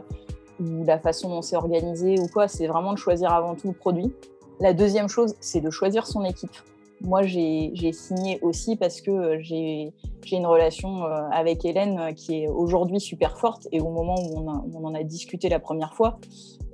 ou 0.60 0.84
la 0.86 1.00
façon 1.00 1.30
dont 1.30 1.42
c'est 1.42 1.56
organisé 1.56 2.20
ou 2.20 2.28
quoi. 2.28 2.48
C'est 2.48 2.68
vraiment 2.68 2.94
de 2.94 2.98
choisir 2.98 3.32
avant 3.32 3.56
tout 3.56 3.68
le 3.68 3.74
produit. 3.74 4.14
La 4.60 4.74
deuxième 4.74 5.08
chose, 5.08 5.36
c'est 5.40 5.62
de 5.62 5.70
choisir 5.70 6.08
son 6.08 6.24
équipe. 6.24 6.56
Moi, 7.04 7.24
j'ai 7.24 7.92
signé 7.92 8.40
aussi 8.42 8.78
parce 8.78 9.02
que 9.02 9.12
euh, 9.12 9.38
j'ai 9.42 9.94
une 10.32 10.46
relation 10.46 11.04
euh, 11.04 11.28
avec 11.32 11.66
Hélène 11.66 12.00
euh, 12.00 12.14
qui 12.14 12.44
est 12.44 12.48
aujourd'hui 12.48 13.02
super 13.02 13.38
forte. 13.38 13.68
Et 13.74 13.82
au 13.82 13.90
moment 13.90 14.16
où 14.16 14.40
on, 14.40 14.86
en 14.86 14.96
a 14.96 15.04
discuté 15.04 15.50
la 15.50 15.60
première 15.60 15.94
fois, 15.96 16.18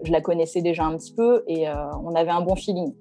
je 0.04 0.12
la 0.12 0.22
connaissais 0.22 0.62
déjà 0.62 0.86
un 0.86 0.96
petit 0.98 1.13
peu 1.13 1.44
et 1.48 1.68
on 1.70 2.15
avait 2.15 2.30
un 2.30 2.42
bon 2.42 2.56
feeling. 2.56 2.94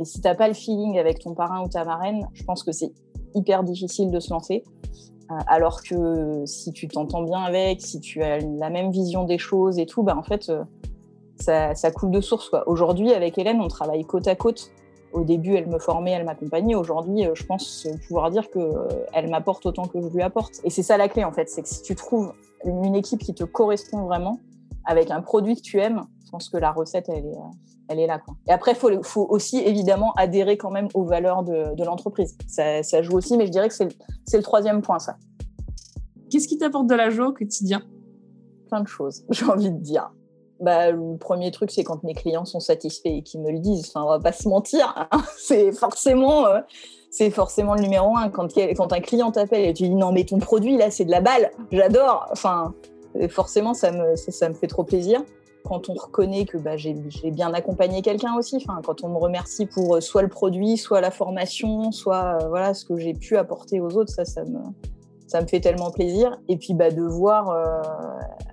Et 0.00 0.04
si 0.04 0.20
tu 0.20 0.26
n'as 0.26 0.34
pas 0.34 0.48
le 0.48 0.54
feeling 0.54 0.98
avec 0.98 1.20
ton 1.20 1.34
parrain 1.34 1.62
ou 1.64 1.68
ta 1.68 1.84
marraine, 1.84 2.26
je 2.32 2.42
pense 2.44 2.64
que 2.64 2.72
c'est 2.72 2.92
hyper 3.34 3.62
difficile 3.62 4.10
de 4.10 4.18
se 4.18 4.30
lancer. 4.30 4.64
alors 5.46 5.82
que 5.82 6.44
si 6.44 6.72
tu 6.72 6.88
t'entends 6.88 7.22
bien 7.22 7.40
avec, 7.40 7.80
si 7.80 8.00
tu 8.00 8.22
as 8.22 8.38
la 8.40 8.70
même 8.70 8.90
vision 8.90 9.24
des 9.24 9.38
choses 9.38 9.78
et 9.78 9.86
tout, 9.86 10.02
bah 10.02 10.16
en 10.16 10.24
fait, 10.24 10.50
ça 11.38 11.90
coule 11.94 12.10
de 12.10 12.20
source. 12.20 12.50
Aujourd'hui, 12.66 13.12
avec 13.12 13.38
Hélène, 13.38 13.60
on 13.60 13.68
travaille 13.68 14.04
côte 14.04 14.26
à 14.26 14.34
côte 14.34 14.72
au 15.14 15.22
début, 15.22 15.54
elle 15.54 15.68
me 15.68 15.78
formait, 15.78 16.10
elle 16.10 16.24
m'accompagnait. 16.24 16.74
Aujourd'hui, 16.74 17.26
euh, 17.26 17.34
je 17.34 17.44
pense 17.44 17.86
pouvoir 18.06 18.30
dire 18.30 18.50
qu'elle 18.50 18.64
euh, 18.64 19.28
m'apporte 19.30 19.64
autant 19.64 19.86
que 19.86 20.00
je 20.00 20.08
lui 20.08 20.22
apporte. 20.22 20.60
Et 20.64 20.70
c'est 20.70 20.82
ça 20.82 20.96
la 20.96 21.08
clé, 21.08 21.24
en 21.24 21.32
fait. 21.32 21.48
C'est 21.48 21.62
que 21.62 21.68
si 21.68 21.82
tu 21.82 21.94
trouves 21.94 22.32
une 22.64 22.96
équipe 22.96 23.20
qui 23.20 23.32
te 23.32 23.44
correspond 23.44 24.02
vraiment, 24.02 24.40
avec 24.84 25.10
un 25.10 25.22
produit 25.22 25.56
que 25.56 25.62
tu 25.62 25.78
aimes, 25.78 26.02
je 26.26 26.30
pense 26.30 26.48
que 26.48 26.56
la 26.56 26.72
recette, 26.72 27.08
elle 27.08 27.26
est, 27.26 27.36
euh, 27.36 27.88
elle 27.88 28.00
est 28.00 28.06
là. 28.08 28.18
Quoi. 28.18 28.34
Et 28.48 28.50
après, 28.50 28.72
il 28.72 29.04
faut, 29.04 29.26
aussi 29.30 29.58
évidemment 29.58 30.12
adhérer 30.14 30.56
quand 30.56 30.70
même 30.70 30.88
aux 30.94 31.04
valeurs 31.04 31.44
de, 31.44 31.84
l'entreprise. 31.84 32.36
Ça, 32.48 33.02
joue 33.02 33.16
aussi, 33.16 33.36
mais 33.36 33.46
je 33.46 33.52
dirais 33.52 33.68
que 33.68 33.74
c'est 33.74 33.84
le, 33.84 33.92
le 34.32 34.42
troisième 34.42 34.82
point, 34.82 34.98
ça. 34.98 35.16
Qu'est-ce 36.28 36.48
qui 36.48 36.58
t'apporte 36.58 36.88
de 36.88 36.94
la 36.96 37.10
joie 37.10 37.28
au 37.28 37.32
quotidien? 37.32 37.82
Plein 38.68 38.80
de 38.80 38.88
choses, 38.88 39.24
j'ai 39.30 39.46
envie 39.46 39.70
de 39.70 39.78
dire 39.78 40.10
bah, 40.64 40.90
le 40.90 41.16
premier 41.16 41.50
truc, 41.50 41.70
c'est 41.70 41.84
quand 41.84 42.02
mes 42.02 42.14
clients 42.14 42.44
sont 42.44 42.60
satisfaits 42.60 43.08
et 43.08 43.22
qu'ils 43.22 43.40
me 43.40 43.52
le 43.52 43.58
disent. 43.58 43.88
Enfin, 43.88 44.04
on 44.04 44.08
va 44.08 44.18
pas 44.18 44.32
se 44.32 44.48
mentir. 44.48 44.92
Hein. 44.96 45.22
c'est 45.38 45.72
forcément, 45.72 46.46
euh, 46.46 46.60
c'est 47.10 47.30
forcément 47.30 47.74
le 47.74 47.82
numéro 47.82 48.16
un. 48.16 48.30
Quand, 48.30 48.48
quand 48.76 48.92
un 48.92 49.00
client 49.00 49.30
t'appelle 49.30 49.68
et 49.68 49.74
tu 49.74 49.84
dis 49.84 49.94
non, 49.94 50.12
mais 50.12 50.24
ton 50.24 50.38
produit 50.38 50.76
là, 50.76 50.90
c'est 50.90 51.04
de 51.04 51.10
la 51.10 51.20
balle. 51.20 51.50
J'adore. 51.70 52.26
Enfin, 52.32 52.74
forcément, 53.28 53.74
ça 53.74 53.92
me, 53.92 54.16
ça, 54.16 54.48
me 54.48 54.54
fait 54.54 54.66
trop 54.66 54.84
plaisir. 54.84 55.22
Quand 55.64 55.88
on 55.88 55.94
reconnaît 55.94 56.44
que 56.44 56.58
bah, 56.58 56.76
j'ai 56.76 56.94
bien 57.30 57.54
accompagné 57.54 58.02
quelqu'un 58.02 58.36
aussi. 58.36 58.56
Enfin, 58.56 58.80
quand 58.84 59.04
on 59.04 59.08
me 59.08 59.18
remercie 59.18 59.66
pour 59.66 59.96
euh, 59.96 60.00
soit 60.00 60.22
le 60.22 60.28
produit, 60.28 60.76
soit 60.76 61.00
la 61.00 61.10
formation, 61.10 61.90
soit 61.92 62.38
euh, 62.42 62.48
voilà 62.48 62.74
ce 62.74 62.84
que 62.84 62.98
j'ai 62.98 63.14
pu 63.14 63.36
apporter 63.36 63.80
aux 63.80 63.96
autres, 63.96 64.12
ça, 64.12 64.24
ça 64.24 64.44
me, 64.44 64.58
ça 65.26 65.40
me 65.40 65.46
fait 65.46 65.60
tellement 65.60 65.90
plaisir. 65.90 66.38
Et 66.48 66.56
puis 66.56 66.74
bah, 66.74 66.90
de 66.90 67.02
voir. 67.02 67.50
Euh, 67.50 67.82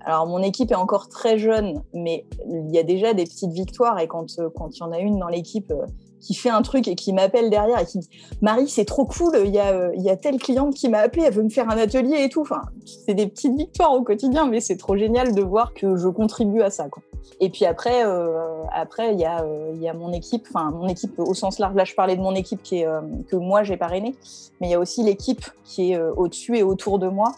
alors, 0.04 0.26
mon 0.26 0.42
équipe 0.42 0.70
est 0.70 0.76
encore 0.76 1.08
très 1.08 1.38
jeune, 1.38 1.82
mais 1.94 2.26
il 2.46 2.74
y 2.74 2.78
a 2.78 2.82
déjà 2.82 3.14
des 3.14 3.24
petites 3.24 3.52
victoires. 3.52 3.98
Et 4.00 4.08
quand 4.08 4.38
euh, 4.38 4.48
il 4.70 4.78
y 4.78 4.82
en 4.82 4.92
a 4.92 4.98
une 4.98 5.18
dans 5.18 5.28
l'équipe 5.28 5.70
euh, 5.70 5.86
qui 6.22 6.34
fait 6.34 6.48
un 6.48 6.62
truc 6.62 6.88
et 6.88 6.94
qui 6.94 7.12
m'appelle 7.12 7.50
derrière 7.50 7.80
et 7.80 7.84
qui 7.84 7.98
dit 7.98 8.08
Marie, 8.40 8.68
c'est 8.68 8.84
trop 8.84 9.04
cool, 9.04 9.36
il 9.44 9.54
y, 9.54 9.58
a, 9.58 9.92
il 9.94 10.02
y 10.02 10.08
a 10.08 10.16
telle 10.16 10.38
cliente 10.38 10.74
qui 10.74 10.88
m'a 10.88 10.98
appelé, 10.98 11.24
elle 11.26 11.34
veut 11.34 11.42
me 11.42 11.50
faire 11.50 11.68
un 11.68 11.76
atelier 11.76 12.22
et 12.22 12.28
tout. 12.28 12.40
Enfin, 12.40 12.62
c'est 12.86 13.14
des 13.14 13.26
petites 13.26 13.56
victoires 13.56 13.92
au 13.92 14.02
quotidien, 14.02 14.46
mais 14.46 14.60
c'est 14.60 14.76
trop 14.76 14.96
génial 14.96 15.34
de 15.34 15.42
voir 15.42 15.74
que 15.74 15.96
je 15.96 16.08
contribue 16.08 16.62
à 16.62 16.70
ça. 16.70 16.88
Quoi. 16.88 17.02
Et 17.40 17.50
puis 17.50 17.64
après, 17.64 18.04
euh, 18.04 18.64
après 18.72 19.12
il 19.12 19.20
y, 19.20 19.24
a, 19.24 19.42
euh, 19.42 19.72
y 19.74 19.88
a 19.88 19.94
mon 19.94 20.12
équipe, 20.12 20.46
enfin 20.48 20.70
mon 20.70 20.86
équipe 20.86 21.18
au 21.18 21.34
sens 21.34 21.58
large. 21.58 21.74
Là, 21.74 21.84
je 21.84 21.94
parlais 21.94 22.16
de 22.16 22.22
mon 22.22 22.34
équipe 22.34 22.62
qui 22.62 22.80
est, 22.80 22.86
euh, 22.86 23.00
que 23.28 23.36
moi 23.36 23.62
j'ai 23.62 23.76
parrainée, 23.76 24.14
mais 24.60 24.68
il 24.68 24.70
y 24.70 24.74
a 24.74 24.78
aussi 24.78 25.02
l'équipe 25.02 25.44
qui 25.64 25.92
est 25.92 26.00
au-dessus 26.00 26.56
et 26.58 26.62
autour 26.62 26.98
de 26.98 27.08
moi. 27.08 27.32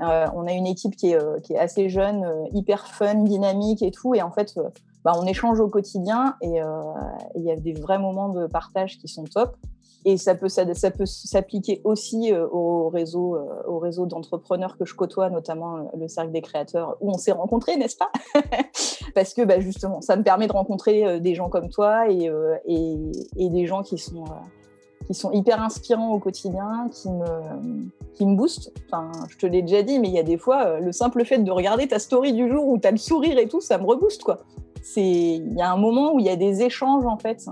on 0.00 0.46
a 0.46 0.52
une 0.52 0.66
équipe 0.66 0.96
qui 0.96 1.12
est, 1.12 1.42
qui 1.42 1.52
est 1.52 1.58
assez 1.58 1.88
jeune, 1.88 2.26
hyper 2.54 2.86
fun, 2.86 3.16
dynamique 3.16 3.82
et 3.82 3.90
tout. 3.90 4.14
Et 4.14 4.22
en 4.22 4.30
fait, 4.30 4.54
bah, 5.04 5.12
on 5.16 5.24
échange 5.24 5.60
au 5.60 5.68
quotidien 5.68 6.36
et 6.42 6.60
il 7.34 7.42
y 7.42 7.50
a 7.50 7.56
des 7.56 7.72
vrais 7.72 7.98
moments 7.98 8.28
de 8.28 8.46
partage 8.46 8.98
qui 8.98 9.08
sont 9.08 9.24
top. 9.24 9.56
et 10.04 10.16
ça 10.16 10.34
peut, 10.34 10.48
s'appliquer 10.48 11.80
aussi 11.84 12.32
euh, 12.32 12.46
au 12.48 12.88
réseau, 12.88 13.36
euh, 13.36 13.68
au 13.68 13.78
réseau 13.78 14.06
d'entrepreneurs 14.06 14.78
que 14.78 14.84
je 14.84 14.94
côtoie, 14.94 15.30
notamment 15.30 15.76
euh, 15.76 15.82
le 15.98 16.08
Cercle 16.08 16.32
des 16.32 16.40
créateurs, 16.40 16.96
où 17.00 17.10
on 17.10 17.18
s'est 17.18 17.32
rencontrés, 17.32 17.76
n'est-ce 17.76 17.96
pas? 17.96 18.10
Parce 19.14 19.34
que 19.34 19.42
bah, 19.42 19.60
justement, 19.60 20.00
ça 20.00 20.16
me 20.16 20.22
permet 20.22 20.46
de 20.46 20.52
rencontrer 20.52 21.20
des 21.20 21.34
gens 21.34 21.48
comme 21.48 21.68
toi 21.68 22.08
et, 22.08 22.30
des 23.36 23.66
gens 23.66 23.82
qui 23.82 23.98
sont, 23.98 24.24
hyper 25.32 25.60
inspirants 25.60 26.12
au 26.12 26.18
quotidien, 26.18 26.88
qui 26.92 27.10
me, 27.10 27.90
qui 28.14 28.24
me 28.24 28.36
boostent. 28.36 28.72
Enfin, 28.86 29.10
je 29.28 29.36
te 29.36 29.46
l'ai 29.46 29.62
déjà 29.62 29.82
dit, 29.82 29.98
mais 29.98 30.08
il 30.08 30.14
y 30.14 30.18
a 30.18 30.22
des 30.22 30.38
fois, 30.38 30.78
le 30.78 30.92
simple 30.92 31.24
fait 31.24 31.38
de 31.38 31.50
regarder 31.50 31.88
ta 31.88 31.98
story 31.98 32.32
du 32.32 32.48
jour 32.48 32.66
où 32.68 32.78
tu 32.78 32.86
as 32.86 32.92
le 32.92 32.96
sourire 32.96 33.38
et 33.38 33.48
tout, 33.48 33.60
ça 33.60 33.78
me 33.78 33.84
rebooste, 33.84 34.22
quoi 34.22 34.38
c'est 34.82 35.02
il 35.02 35.54
y 35.56 35.60
a 35.60 35.72
un 35.72 35.76
moment 35.76 36.14
où 36.14 36.20
il 36.20 36.26
y 36.26 36.30
a 36.30 36.36
des 36.36 36.62
échanges 36.62 37.04
en 37.06 37.18
fait. 37.18 37.46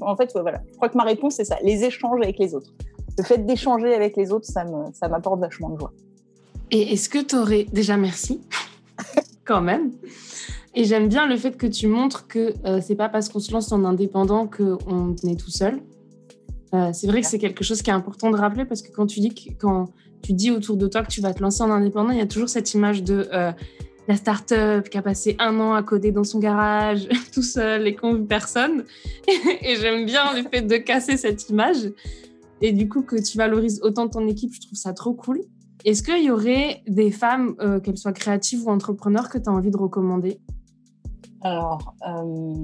en 0.00 0.16
fait, 0.16 0.32
voilà. 0.34 0.62
Je 0.70 0.76
crois 0.76 0.88
que 0.88 0.96
ma 0.96 1.04
réponse 1.04 1.34
c'est 1.36 1.44
ça, 1.44 1.56
les 1.62 1.84
échanges 1.84 2.20
avec 2.22 2.38
les 2.38 2.54
autres. 2.54 2.72
Le 3.16 3.24
fait 3.24 3.38
d'échanger 3.46 3.94
avec 3.94 4.16
les 4.16 4.32
autres, 4.32 4.46
ça 4.46 4.64
me 4.64 4.92
ça 4.92 5.08
m'apporte 5.08 5.40
vachement 5.40 5.70
de 5.70 5.78
joie. 5.78 5.92
Et 6.70 6.92
est-ce 6.92 7.08
que 7.08 7.18
tu 7.18 7.36
aurais 7.36 7.64
déjà 7.72 7.96
merci 7.96 8.40
quand 9.44 9.60
même 9.60 9.92
Et 10.74 10.84
j'aime 10.84 11.08
bien 11.08 11.26
le 11.26 11.36
fait 11.36 11.56
que 11.56 11.66
tu 11.66 11.86
montres 11.86 12.26
que 12.26 12.54
euh, 12.66 12.80
c'est 12.82 12.96
pas 12.96 13.08
parce 13.08 13.28
qu'on 13.28 13.40
se 13.40 13.52
lance 13.52 13.70
en 13.72 13.84
indépendant 13.84 14.46
qu'on 14.46 15.14
est 15.28 15.38
tout 15.38 15.50
seul. 15.50 15.80
Euh, 16.74 16.90
c'est 16.92 17.06
vrai 17.06 17.20
que 17.20 17.26
c'est 17.26 17.38
quelque 17.38 17.62
chose 17.62 17.82
qui 17.82 17.90
est 17.90 17.94
important 17.94 18.30
de 18.30 18.36
rappeler 18.36 18.64
parce 18.64 18.82
que 18.82 18.90
quand 18.90 19.06
tu 19.06 19.20
dis 19.20 19.32
quand 19.58 19.90
tu 20.22 20.32
dis 20.32 20.50
autour 20.50 20.76
de 20.76 20.86
toi 20.88 21.02
que 21.02 21.10
tu 21.10 21.20
vas 21.20 21.32
te 21.34 21.42
lancer 21.42 21.62
en 21.62 21.70
indépendant, 21.70 22.10
il 22.10 22.18
y 22.18 22.22
a 22.22 22.26
toujours 22.26 22.48
cette 22.48 22.72
image 22.74 23.02
de 23.04 23.28
euh, 23.32 23.52
la 24.08 24.16
start-up 24.16 24.88
qui 24.88 24.98
a 24.98 25.02
passé 25.02 25.36
un 25.38 25.58
an 25.60 25.72
à 25.72 25.82
coder 25.82 26.12
dans 26.12 26.24
son 26.24 26.38
garage, 26.38 27.08
tout 27.32 27.42
seul 27.42 27.86
et 27.86 27.94
qu'on 27.94 28.24
personne. 28.24 28.84
et 29.62 29.76
j'aime 29.76 30.06
bien 30.06 30.34
le 30.34 30.42
fait 30.48 30.62
de 30.62 30.76
casser 30.76 31.16
cette 31.16 31.48
image. 31.48 31.92
Et 32.60 32.72
du 32.72 32.88
coup, 32.88 33.02
que 33.02 33.16
tu 33.16 33.36
valorises 33.36 33.80
autant 33.82 34.08
ton 34.08 34.26
équipe, 34.26 34.52
je 34.54 34.60
trouve 34.60 34.78
ça 34.78 34.92
trop 34.92 35.12
cool. 35.12 35.42
Est-ce 35.84 36.02
qu'il 36.02 36.24
y 36.24 36.30
aurait 36.30 36.82
des 36.86 37.10
femmes, 37.10 37.54
euh, 37.60 37.78
qu'elles 37.78 37.98
soient 37.98 38.12
créatives 38.12 38.66
ou 38.66 38.70
entrepreneurs, 38.70 39.28
que 39.28 39.38
tu 39.38 39.50
as 39.50 39.52
envie 39.52 39.70
de 39.70 39.76
recommander? 39.76 40.40
Alors, 41.42 41.94
euh, 42.08 42.54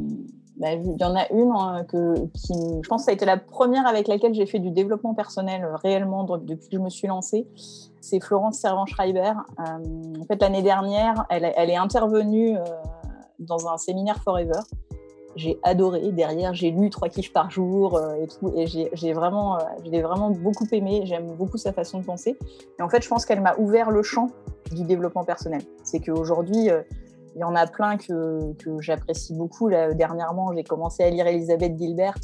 bah, 0.57 0.73
il 0.73 0.97
y 0.99 1.05
en 1.05 1.15
a 1.15 1.31
une 1.33 1.53
hein, 1.55 1.85
que, 1.85 2.27
qui, 2.33 2.55
je 2.83 2.89
pense 2.89 3.05
ça 3.05 3.11
a 3.11 3.15
été 3.15 3.27
la 3.27 3.37
première 3.37 3.87
avec 3.87 4.09
laquelle 4.09 4.35
j'ai 4.35 4.47
fait 4.47 4.59
du 4.59 4.71
développement 4.71 5.15
personnel 5.15 5.65
euh, 5.65 5.77
réellement 5.77 6.25
depuis 6.25 6.69
que 6.69 6.77
je 6.77 6.79
me 6.79 6.89
suis 6.89 7.09
lancée. 7.09 7.47
C'est 8.11 8.19
Florence 8.19 8.59
Servan-Schreiber. 8.59 9.35
Euh, 9.61 10.21
en 10.21 10.25
fait, 10.25 10.43
l'année 10.43 10.63
dernière, 10.63 11.27
elle, 11.31 11.53
elle, 11.57 11.71
est 11.71 11.77
intervenue 11.77 12.57
euh, 12.57 12.63
dans 13.39 13.69
un 13.69 13.77
séminaire 13.77 14.21
Forever. 14.25 14.59
J'ai 15.37 15.61
adoré. 15.63 16.11
Derrière, 16.11 16.53
j'ai 16.53 16.73
lu 16.73 16.91
trois 16.91 17.09
kiffs 17.09 17.33
par 17.33 17.53
jour 17.53 18.01
et 18.21 18.27
tout. 18.27 18.53
Et 18.57 18.67
j'ai 18.67 19.13
vraiment, 19.13 19.59
vraiment 19.85 20.31
beaucoup 20.31 20.67
aimé. 20.73 21.03
J'aime 21.05 21.37
beaucoup 21.37 21.57
sa 21.57 21.73
façon 21.73 22.01
de 22.01 22.05
penser. 22.05 22.37
Et 22.81 22.83
en 22.83 22.89
fait, 22.89 23.01
je 23.01 23.09
pense 23.09 23.25
qu'elle 23.25 23.41
m'a 23.41 23.55
ouvert 23.57 23.93
le 23.93 24.03
champ 24.03 24.31
du 24.73 24.83
développement 24.83 25.23
personnel. 25.23 25.63
C'est 25.85 26.01
qu'aujourd'hui, 26.01 26.69
y 27.41 27.45
en 27.45 27.55
a 27.55 27.67
plein 27.67 27.97
que, 27.97 28.53
que 28.55 28.81
j'apprécie 28.81 29.35
beaucoup. 29.35 29.69
Là, 29.69 29.93
dernièrement, 29.95 30.53
j'ai 30.55 30.65
commencé 30.65 31.03
à 31.03 31.11
lire 31.11 31.27
Elisabeth 31.27 31.79
Gilbert. 31.79 32.15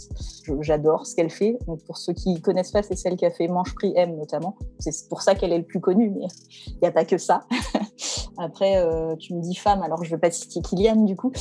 J'adore 0.60 1.06
ce 1.06 1.14
qu'elle 1.14 1.30
fait. 1.30 1.58
Donc, 1.66 1.82
pour 1.84 1.96
ceux 1.96 2.12
qui 2.12 2.34
ne 2.34 2.38
connaissent 2.38 2.70
pas, 2.70 2.82
c'est 2.82 2.96
celle 2.96 3.16
qui 3.16 3.26
a 3.26 3.30
fait 3.30 3.48
Manche 3.48 3.74
Prix 3.74 3.92
M 3.96 4.16
notamment. 4.16 4.56
C'est 4.78 5.08
pour 5.08 5.22
ça 5.22 5.34
qu'elle 5.34 5.52
est 5.52 5.58
le 5.58 5.64
plus 5.64 5.80
connue, 5.80 6.10
mais 6.10 6.26
il 6.66 6.78
n'y 6.82 6.88
a 6.88 6.92
pas 6.92 7.04
que 7.04 7.18
ça. 7.18 7.44
Après, 8.38 8.76
euh, 8.76 9.16
tu 9.16 9.34
me 9.34 9.40
dis 9.40 9.54
femme, 9.54 9.82
alors 9.82 10.04
je 10.04 10.10
ne 10.10 10.16
vais 10.16 10.20
pas 10.20 10.30
citer 10.30 10.60
Kylian 10.60 11.04
du 11.04 11.16
coup. 11.16 11.32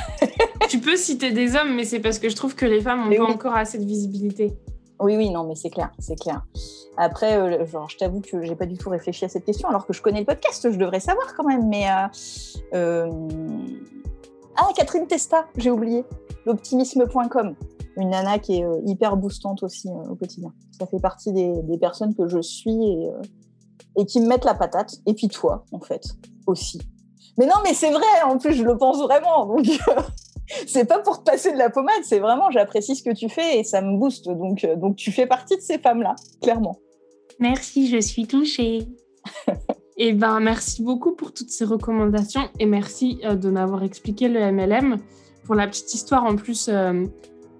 tu 0.68 0.80
peux 0.80 0.96
citer 0.96 1.32
des 1.32 1.56
hommes, 1.56 1.74
mais 1.74 1.84
c'est 1.84 2.00
parce 2.00 2.18
que 2.18 2.28
je 2.28 2.36
trouve 2.36 2.54
que 2.54 2.64
les 2.64 2.80
femmes 2.80 3.10
n'ont 3.10 3.26
pas 3.26 3.32
encore 3.32 3.54
assez 3.54 3.78
de 3.78 3.84
visibilité. 3.84 4.56
Oui, 5.00 5.16
oui, 5.16 5.30
non, 5.30 5.44
mais 5.44 5.54
c'est 5.54 5.70
clair, 5.70 5.92
c'est 5.98 6.18
clair. 6.18 6.42
Après, 6.96 7.36
euh, 7.36 7.66
genre, 7.66 7.88
je 7.88 7.96
t'avoue 7.96 8.20
que 8.20 8.42
j'ai 8.42 8.54
pas 8.54 8.66
du 8.66 8.76
tout 8.76 8.88
réfléchi 8.88 9.24
à 9.24 9.28
cette 9.28 9.44
question, 9.44 9.68
alors 9.68 9.86
que 9.86 9.92
je 9.92 10.00
connais 10.00 10.20
le 10.20 10.26
podcast, 10.26 10.70
je 10.70 10.78
devrais 10.78 11.00
savoir 11.00 11.34
quand 11.34 11.44
même. 11.44 11.68
Mais 11.68 11.88
euh, 11.90 12.06
euh, 12.74 13.10
ah, 14.56 14.68
Catherine 14.76 15.06
Testa, 15.06 15.46
j'ai 15.56 15.70
oublié, 15.70 16.04
l'optimisme.com, 16.46 17.54
une 17.96 18.10
nana 18.10 18.38
qui 18.38 18.60
est 18.60 18.66
hyper 18.86 19.16
boostante 19.16 19.62
aussi 19.62 19.88
au 19.88 20.14
quotidien. 20.14 20.52
Ça 20.78 20.86
fait 20.86 21.00
partie 21.00 21.32
des, 21.32 21.78
personnes 21.78 22.14
que 22.14 22.28
je 22.28 22.40
suis 22.40 23.08
et, 23.96 24.06
qui 24.06 24.20
me 24.20 24.28
mettent 24.28 24.44
la 24.44 24.54
patate. 24.54 24.96
Et 25.06 25.14
puis 25.14 25.28
toi, 25.28 25.64
en 25.72 25.80
fait, 25.80 26.04
aussi. 26.46 26.80
Mais 27.38 27.46
non, 27.46 27.56
mais 27.64 27.74
c'est 27.74 27.90
vrai. 27.90 28.22
En 28.24 28.38
plus, 28.38 28.54
je 28.54 28.62
le 28.62 28.76
pense 28.76 29.00
vraiment. 29.02 29.46
Donc 29.46 29.66
c'est 30.66 30.84
pas 30.84 30.98
pour 31.00 31.22
te 31.22 31.30
passer 31.30 31.52
de 31.52 31.58
la 31.58 31.70
pommade, 31.70 32.02
c'est 32.02 32.18
vraiment 32.18 32.50
j'apprécie 32.50 32.96
ce 32.96 33.02
que 33.02 33.10
tu 33.10 33.28
fais 33.28 33.58
et 33.58 33.64
ça 33.64 33.80
me 33.80 33.96
booste. 33.96 34.26
Donc, 34.26 34.64
euh, 34.64 34.76
donc 34.76 34.96
tu 34.96 35.12
fais 35.12 35.26
partie 35.26 35.56
de 35.56 35.62
ces 35.62 35.78
femmes-là, 35.78 36.14
clairement. 36.42 36.78
Merci, 37.40 37.88
je 37.88 38.00
suis 38.00 38.26
touchée. 38.26 38.78
et 38.78 38.86
eh 39.96 40.12
ben, 40.12 40.40
merci 40.40 40.82
beaucoup 40.82 41.14
pour 41.14 41.32
toutes 41.32 41.50
ces 41.50 41.64
recommandations 41.64 42.48
et 42.58 42.66
merci 42.66 43.20
euh, 43.24 43.34
de 43.34 43.50
m'avoir 43.50 43.82
expliqué 43.82 44.28
le 44.28 44.40
MLM. 44.52 44.96
Pour 45.44 45.54
la 45.54 45.66
petite 45.66 45.92
histoire, 45.94 46.24
en 46.24 46.36
plus, 46.36 46.68
euh, 46.68 47.04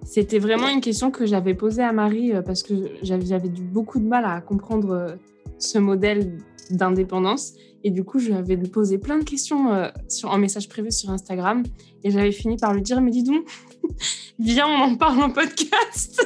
c'était 0.03 0.39
vraiment 0.39 0.67
une 0.67 0.81
question 0.81 1.11
que 1.11 1.25
j'avais 1.25 1.53
posée 1.53 1.83
à 1.83 1.91
Marie 1.91 2.33
parce 2.45 2.63
que 2.63 2.73
j'avais 3.01 3.49
beaucoup 3.49 3.99
de 3.99 4.07
mal 4.07 4.25
à 4.25 4.41
comprendre 4.41 5.17
ce 5.57 5.77
modèle 5.77 6.37
d'indépendance. 6.69 7.53
Et 7.83 7.91
du 7.91 8.03
coup, 8.03 8.17
je 8.17 8.29
lui 8.29 8.33
avais 8.33 8.57
posé 8.57 8.97
plein 8.97 9.19
de 9.19 9.23
questions 9.23 9.71
euh, 9.71 9.89
sur, 10.09 10.31
en 10.31 10.39
message 10.39 10.67
privé 10.67 10.89
sur 10.89 11.11
Instagram. 11.11 11.63
Et 12.03 12.09
j'avais 12.09 12.31
fini 12.31 12.57
par 12.57 12.73
lui 12.73 12.81
dire, 12.81 12.99
mais 12.99 13.11
dis 13.11 13.23
donc, 13.23 13.45
viens, 14.39 14.67
on 14.67 14.93
en 14.93 14.95
parle 14.95 15.21
en 15.21 15.29
podcast. 15.29 16.19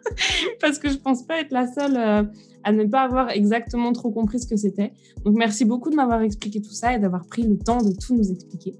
Parce 0.60 0.80
que 0.80 0.90
je 0.90 0.96
pense 0.96 1.22
pas 1.22 1.40
être 1.40 1.52
la 1.52 1.72
seule 1.72 1.96
euh, 1.96 2.22
à 2.66 2.72
ne 2.72 2.84
pas 2.84 3.02
avoir 3.02 3.30
exactement 3.30 3.92
trop 3.92 4.10
compris 4.10 4.40
ce 4.40 4.46
que 4.46 4.56
c'était. 4.56 4.92
Donc, 5.24 5.36
merci 5.36 5.64
beaucoup 5.64 5.88
de 5.88 5.94
m'avoir 5.94 6.20
expliqué 6.22 6.60
tout 6.60 6.72
ça 6.72 6.92
et 6.94 6.98
d'avoir 6.98 7.24
pris 7.24 7.44
le 7.44 7.56
temps 7.56 7.80
de 7.80 7.92
tout 7.92 8.16
nous 8.16 8.28
expliquer. 8.28 8.74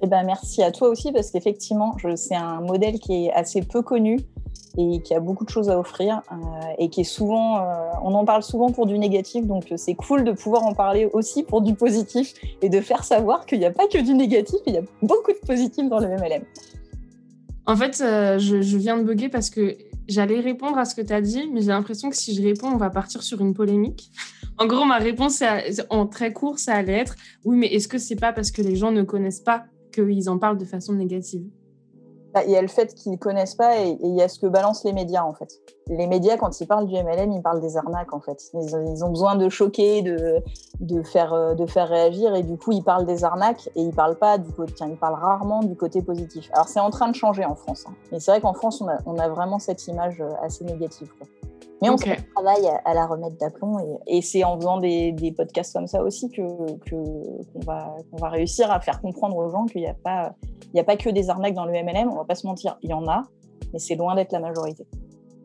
Eh 0.00 0.06
ben, 0.06 0.22
merci 0.24 0.62
à 0.62 0.70
toi 0.70 0.88
aussi 0.88 1.10
parce 1.10 1.32
qu'effectivement, 1.32 1.96
c'est 2.14 2.36
un 2.36 2.60
modèle 2.60 3.00
qui 3.00 3.26
est 3.26 3.32
assez 3.32 3.62
peu 3.62 3.82
connu 3.82 4.20
et 4.78 5.02
qui 5.02 5.12
a 5.12 5.18
beaucoup 5.18 5.44
de 5.44 5.50
choses 5.50 5.68
à 5.70 5.78
offrir 5.78 6.22
euh, 6.30 6.34
et 6.78 6.88
qui 6.88 7.00
est 7.00 7.04
souvent, 7.04 7.58
euh, 7.58 7.90
on 8.04 8.14
en 8.14 8.24
parle 8.24 8.44
souvent 8.44 8.70
pour 8.70 8.86
du 8.86 8.96
négatif, 8.96 9.44
donc 9.44 9.70
euh, 9.72 9.76
c'est 9.76 9.94
cool 9.94 10.22
de 10.22 10.32
pouvoir 10.32 10.64
en 10.64 10.72
parler 10.72 11.10
aussi 11.12 11.42
pour 11.42 11.62
du 11.62 11.74
positif 11.74 12.34
et 12.62 12.68
de 12.68 12.80
faire 12.80 13.02
savoir 13.02 13.44
qu'il 13.44 13.58
n'y 13.58 13.66
a 13.66 13.72
pas 13.72 13.86
que 13.88 13.98
du 13.98 14.14
négatif, 14.14 14.60
il 14.66 14.74
y 14.74 14.78
a 14.78 14.82
beaucoup 15.02 15.32
de 15.32 15.46
positif 15.46 15.88
dans 15.88 15.98
le 15.98 16.08
MLM. 16.08 16.42
En 17.66 17.76
fait, 17.76 17.98
je, 17.98 18.60
je, 18.60 18.76
viens 18.76 18.96
de 18.96 19.04
bugger 19.04 19.28
parce 19.28 19.50
que 19.50 19.76
j'allais 20.08 20.40
répondre 20.40 20.78
à 20.78 20.84
ce 20.84 20.94
que 20.94 21.00
tu 21.00 21.12
as 21.12 21.20
dit, 21.20 21.48
mais 21.52 21.60
j'ai 21.62 21.68
l'impression 21.68 22.10
que 22.10 22.16
si 22.16 22.34
je 22.34 22.42
réponds, 22.42 22.68
on 22.68 22.76
va 22.76 22.90
partir 22.90 23.22
sur 23.22 23.40
une 23.40 23.54
polémique. 23.54 24.10
En 24.58 24.66
gros, 24.66 24.84
ma 24.84 24.98
réponse 24.98 25.42
en 25.90 26.06
très 26.06 26.32
court, 26.32 26.58
ça 26.58 26.74
allait 26.74 26.98
être 26.98 27.16
oui, 27.44 27.56
mais 27.56 27.68
est-ce 27.68 27.88
que 27.88 27.98
c'est 27.98 28.16
pas 28.16 28.32
parce 28.32 28.50
que 28.50 28.62
les 28.62 28.76
gens 28.76 28.92
ne 28.92 29.02
connaissent 29.02 29.40
pas 29.40 29.64
qu'ils 29.92 30.28
en 30.28 30.38
parlent 30.38 30.58
de 30.58 30.64
façon 30.64 30.92
négative? 30.92 31.44
Il 32.44 32.50
y 32.50 32.56
a 32.56 32.62
le 32.62 32.68
fait 32.68 32.94
qu'ils 32.94 33.12
ne 33.12 33.16
connaissent 33.16 33.54
pas 33.54 33.78
et, 33.78 33.98
il 34.02 34.14
y 34.14 34.22
a 34.22 34.28
ce 34.28 34.38
que 34.38 34.46
balancent 34.46 34.84
les 34.84 34.92
médias 34.92 35.22
en 35.22 35.34
fait. 35.34 35.60
Les 35.88 36.06
médias, 36.06 36.36
quand 36.36 36.60
ils 36.60 36.66
parlent 36.66 36.86
du 36.86 36.94
MLM, 36.94 37.32
ils 37.32 37.42
parlent 37.42 37.60
des 37.60 37.76
arnaques 37.76 38.14
en 38.14 38.20
fait. 38.20 38.42
Ils, 38.54 39.04
ont 39.04 39.10
besoin 39.10 39.36
de 39.36 39.48
choquer, 39.48 40.02
de, 40.02 40.42
de, 40.80 41.02
faire, 41.02 41.32
euh, 41.32 41.54
de 41.54 41.66
faire 41.66 41.88
réagir 41.88 42.34
et 42.34 42.42
du 42.42 42.56
coup 42.56 42.72
ils 42.72 42.84
parlent 42.84 43.06
des 43.06 43.24
arnaques 43.24 43.68
et 43.76 43.82
ils 43.82 43.94
parlent 43.94 44.18
pas 44.18 44.38
du 44.38 44.50
côté, 44.52 44.72
ils 44.86 44.96
parlent 44.96 45.20
rarement 45.20 45.60
du 45.60 45.76
côté 45.76 46.02
positif. 46.02 46.48
Alors 46.52 46.68
c'est 46.68 46.80
en 46.80 46.90
train 46.90 47.08
de 47.08 47.14
changer 47.14 47.44
en 47.44 47.54
France, 47.54 47.84
hein. 47.88 47.94
mais 48.10 48.20
c'est 48.20 48.30
vrai 48.30 48.40
qu'en 48.40 48.54
France 48.54 48.80
on 48.80 48.88
a, 48.88 48.98
on 49.06 49.18
a, 49.18 49.28
vraiment 49.28 49.58
cette 49.58 49.86
image 49.86 50.20
euh, 50.20 50.30
assez 50.42 50.64
négative. 50.64 51.10
Quoi. 51.18 51.26
Mais 51.82 51.90
on 51.90 51.96
travaille 51.96 52.68
à, 52.84 52.94
la 52.94 53.06
remettre 53.06 53.36
d'aplomb 53.38 53.98
et, 54.06 54.22
c'est 54.22 54.44
en 54.44 54.56
faisant 54.56 54.78
des, 54.78 55.34
podcasts 55.36 55.72
comme 55.72 55.88
ça 55.88 56.00
aussi 56.00 56.30
que 56.30 56.42
qu'on 56.88 57.60
va, 57.66 57.96
va 58.12 58.28
réussir 58.28 58.70
à 58.70 58.80
faire 58.80 59.00
comprendre 59.00 59.36
aux 59.36 59.50
gens 59.50 59.66
qu'il 59.66 59.80
n'y 59.80 59.88
a 59.88 59.94
pas 59.94 60.36
il 60.74 60.80
a 60.80 60.84
pas 60.84 60.96
que 60.96 61.10
des 61.10 61.30
arnaques 61.30 61.54
dans 61.54 61.64
le 61.64 61.72
MLM. 61.72 62.08
On 62.10 62.16
va 62.16 62.24
pas 62.24 62.34
se 62.34 62.46
mentir, 62.46 62.78
il 62.82 62.90
y 62.90 62.94
en 62.94 63.06
a, 63.08 63.24
mais 63.72 63.78
c'est 63.78 63.94
loin 63.94 64.14
d'être 64.14 64.32
la 64.32 64.40
majorité. 64.40 64.86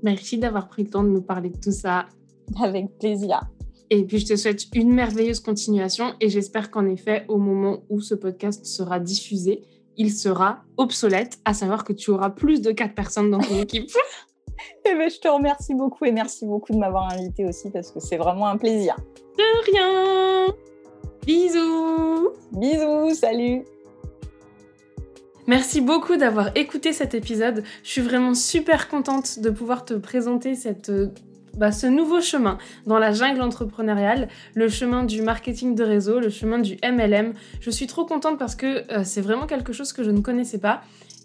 Merci 0.04 0.38
d'avoir 0.38 0.68
pris 0.68 0.84
le 0.84 0.90
temps 0.90 1.04
de 1.04 1.10
nous 1.10 1.22
parler 1.22 1.50
de 1.50 1.58
tout 1.58 1.72
ça. 1.72 2.06
Avec 2.62 2.98
plaisir. 2.98 3.42
Et 3.90 4.04
puis, 4.04 4.20
je 4.20 4.28
te 4.28 4.36
souhaite 4.36 4.66
une 4.74 4.94
merveilleuse 4.94 5.40
continuation 5.40 6.14
et 6.20 6.30
j'espère 6.30 6.72
qu'en 6.72 6.86
effet, 6.86 7.26
au 7.28 7.38
moment 7.38 7.80
où 7.90 8.02
ce 8.02 8.16
podcast 8.16 8.66
sera 8.66 9.00
diffusé, 9.00 9.64
il 9.96 10.12
sera 10.12 10.60
obsolète, 10.78 11.40
à 11.46 11.54
savoir 11.54 11.84
que 11.84 11.94
tu 11.94 12.12
auras 12.12 12.30
plus 12.30 12.62
de 12.62 12.72
quatre 12.72 12.94
personnes 12.94 13.32
dans 13.32 13.40
ton 13.40 13.56
équipe. 13.62 13.90
Eh 14.86 14.94
ben, 14.96 15.10
je 15.10 15.20
te 15.20 15.28
remercie 15.28 15.74
beaucoup 15.74 16.06
et 16.06 16.12
merci 16.12 16.46
beaucoup 16.46 16.72
de 16.74 16.78
m'avoir 16.78 17.12
invité 17.12 17.46
aussi 17.46 17.70
parce 17.70 17.92
que 17.92 18.00
c'est 18.00 18.18
vraiment 18.18 18.48
un 18.48 18.58
plaisir. 18.58 18.96
De 19.38 19.72
rien. 19.72 20.54
Bisous. 21.26 22.30
Bisous, 22.54 23.16
salut. 23.16 23.66
Merci 25.48 25.80
beaucoup 25.80 26.18
d'avoir 26.18 26.52
écouté 26.56 26.92
cet 26.92 27.14
épisode. 27.14 27.64
Je 27.84 27.90
suis 27.90 28.02
vraiment 28.02 28.34
super 28.34 28.90
contente 28.90 29.40
de 29.40 29.50
pouvoir 29.50 29.86
te 29.86 29.94
présenter 29.94 30.56
cette 30.56 30.92
bah, 31.58 31.72
ce 31.72 31.88
nouveau 31.88 32.22
chemin 32.22 32.58
dans 32.86 33.00
la 33.00 33.14
jungle 33.14 33.42
entrepreneuriale, 33.42 34.28
le 34.54 34.70
chemin 34.70 35.04
du 35.04 35.22
marketing 35.22 35.74
de 35.74 35.84
réseau, 35.84 36.20
le 36.20 36.30
chemin 36.30 36.60
du 36.60 36.78
MLM. 36.84 37.34
Je 37.62 37.70
suis 37.72 37.88
trop 37.88 38.06
contente 38.06 38.38
parce 38.38 38.56
que 38.56 38.92
euh, 38.92 39.04
c'est 39.04 39.22
vraiment 39.22 39.48
quelque 39.48 39.74
chose 39.74 39.92
que 39.94 40.04
je 40.04 40.12
ne 40.12 40.20
connaissais 40.20 40.60
pas 40.60 40.82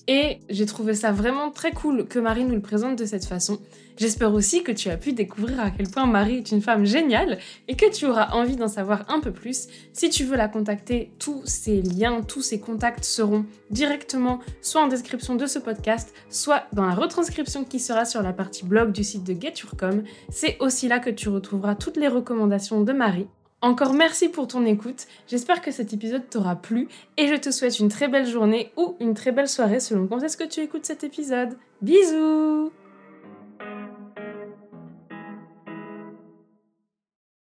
Et 0.09 0.41
j'ai 0.49 0.67
trouvé 0.67 0.95
ça 0.95 1.13
vraiment 1.13 1.51
très 1.51 1.73
cool 1.73 2.07
que 2.07 2.19
Marie 2.19 2.45
nous 2.45 2.55
le 2.55 2.61
présente 2.61 2.99
de 2.99 3.05
cette 3.05 3.25
façon. 3.25 3.59
J'espère 3.97 4.33
aussi 4.33 4.63
que 4.63 4.73
tu 4.73 4.89
as 4.89 4.97
pu 4.97 5.13
découvrir 5.13 5.61
à 5.61 5.71
quel 5.71 5.89
point 5.89 6.07
Marie 6.07 6.39
est 6.39 6.51
une 6.51 6.63
femme 6.63 6.85
géniale 6.85 7.39
et 7.69 7.77
que 7.77 7.91
tu 7.91 8.07
auras 8.07 8.31
envie 8.33 8.57
d'en 8.57 8.69
savoir 8.69 9.05
un 9.09 9.21
peu 9.21 9.33
plus. 9.33 9.69
Si 9.93 10.11
tu 10.11 10.25
veux 10.25 10.37
la 10.37 10.49
contacter, 10.49 11.13
tous 11.19 11.43
ces 11.45 11.83
liens, 11.83 12.23
tous 12.23 12.43
ces 12.43 12.59
contacts 12.59 13.05
seront 13.05 13.45
directement 13.71 14.41
soit 14.61 14.83
en 14.83 14.89
description 14.89 15.37
de 15.37 15.47
ce 15.47 15.59
podcast, 15.59 16.15
soit 16.31 16.65
dans 16.73 16.87
la 16.87 16.95
retranscription 16.95 17.65
qui 17.65 17.79
sera 17.79 18.05
sur 18.05 18.23
la 18.23 18.33
partie 18.33 18.65
blog 18.65 18.93
du 18.93 19.05
site 19.05 19.25
de 19.25 19.41
GetYourCom. 19.41 20.03
C'est 20.31 20.57
aussi 20.61 20.89
là 20.89 20.99
que 20.99 21.11
tu 21.11 21.29
retrouveras 21.29 21.75
toutes 21.75 21.97
les 21.97 22.09
recommandations 22.09 22.81
de 22.81 22.93
Marie. 22.93 23.29
Encore 23.63 23.93
merci 23.93 24.29
pour 24.29 24.49
ton 24.49 24.67
écoute, 24.67 25.07
j'espère 25.29 25.63
que 25.63 25.71
cet 25.71 25.93
épisode 25.93 26.29
t'aura 26.29 26.57
plu 26.57 26.89
et 27.17 27.29
je 27.29 27.37
te 27.37 27.53
souhaite 27.53 27.79
une 27.79 27.89
très 27.89 28.09
belle 28.09 28.27
journée 28.27 28.73
ou 28.77 28.97
une 28.99 29.15
très 29.15 29.31
belle 29.31 29.49
soirée 29.49 29.79
selon 29.79 30.09
quand 30.09 30.21
est-ce 30.21 30.37
que 30.37 30.43
tu 30.43 30.59
écoutes 30.59 30.85
cet 30.85 31.05
épisode. 31.05 31.57
Bisous 31.81 32.73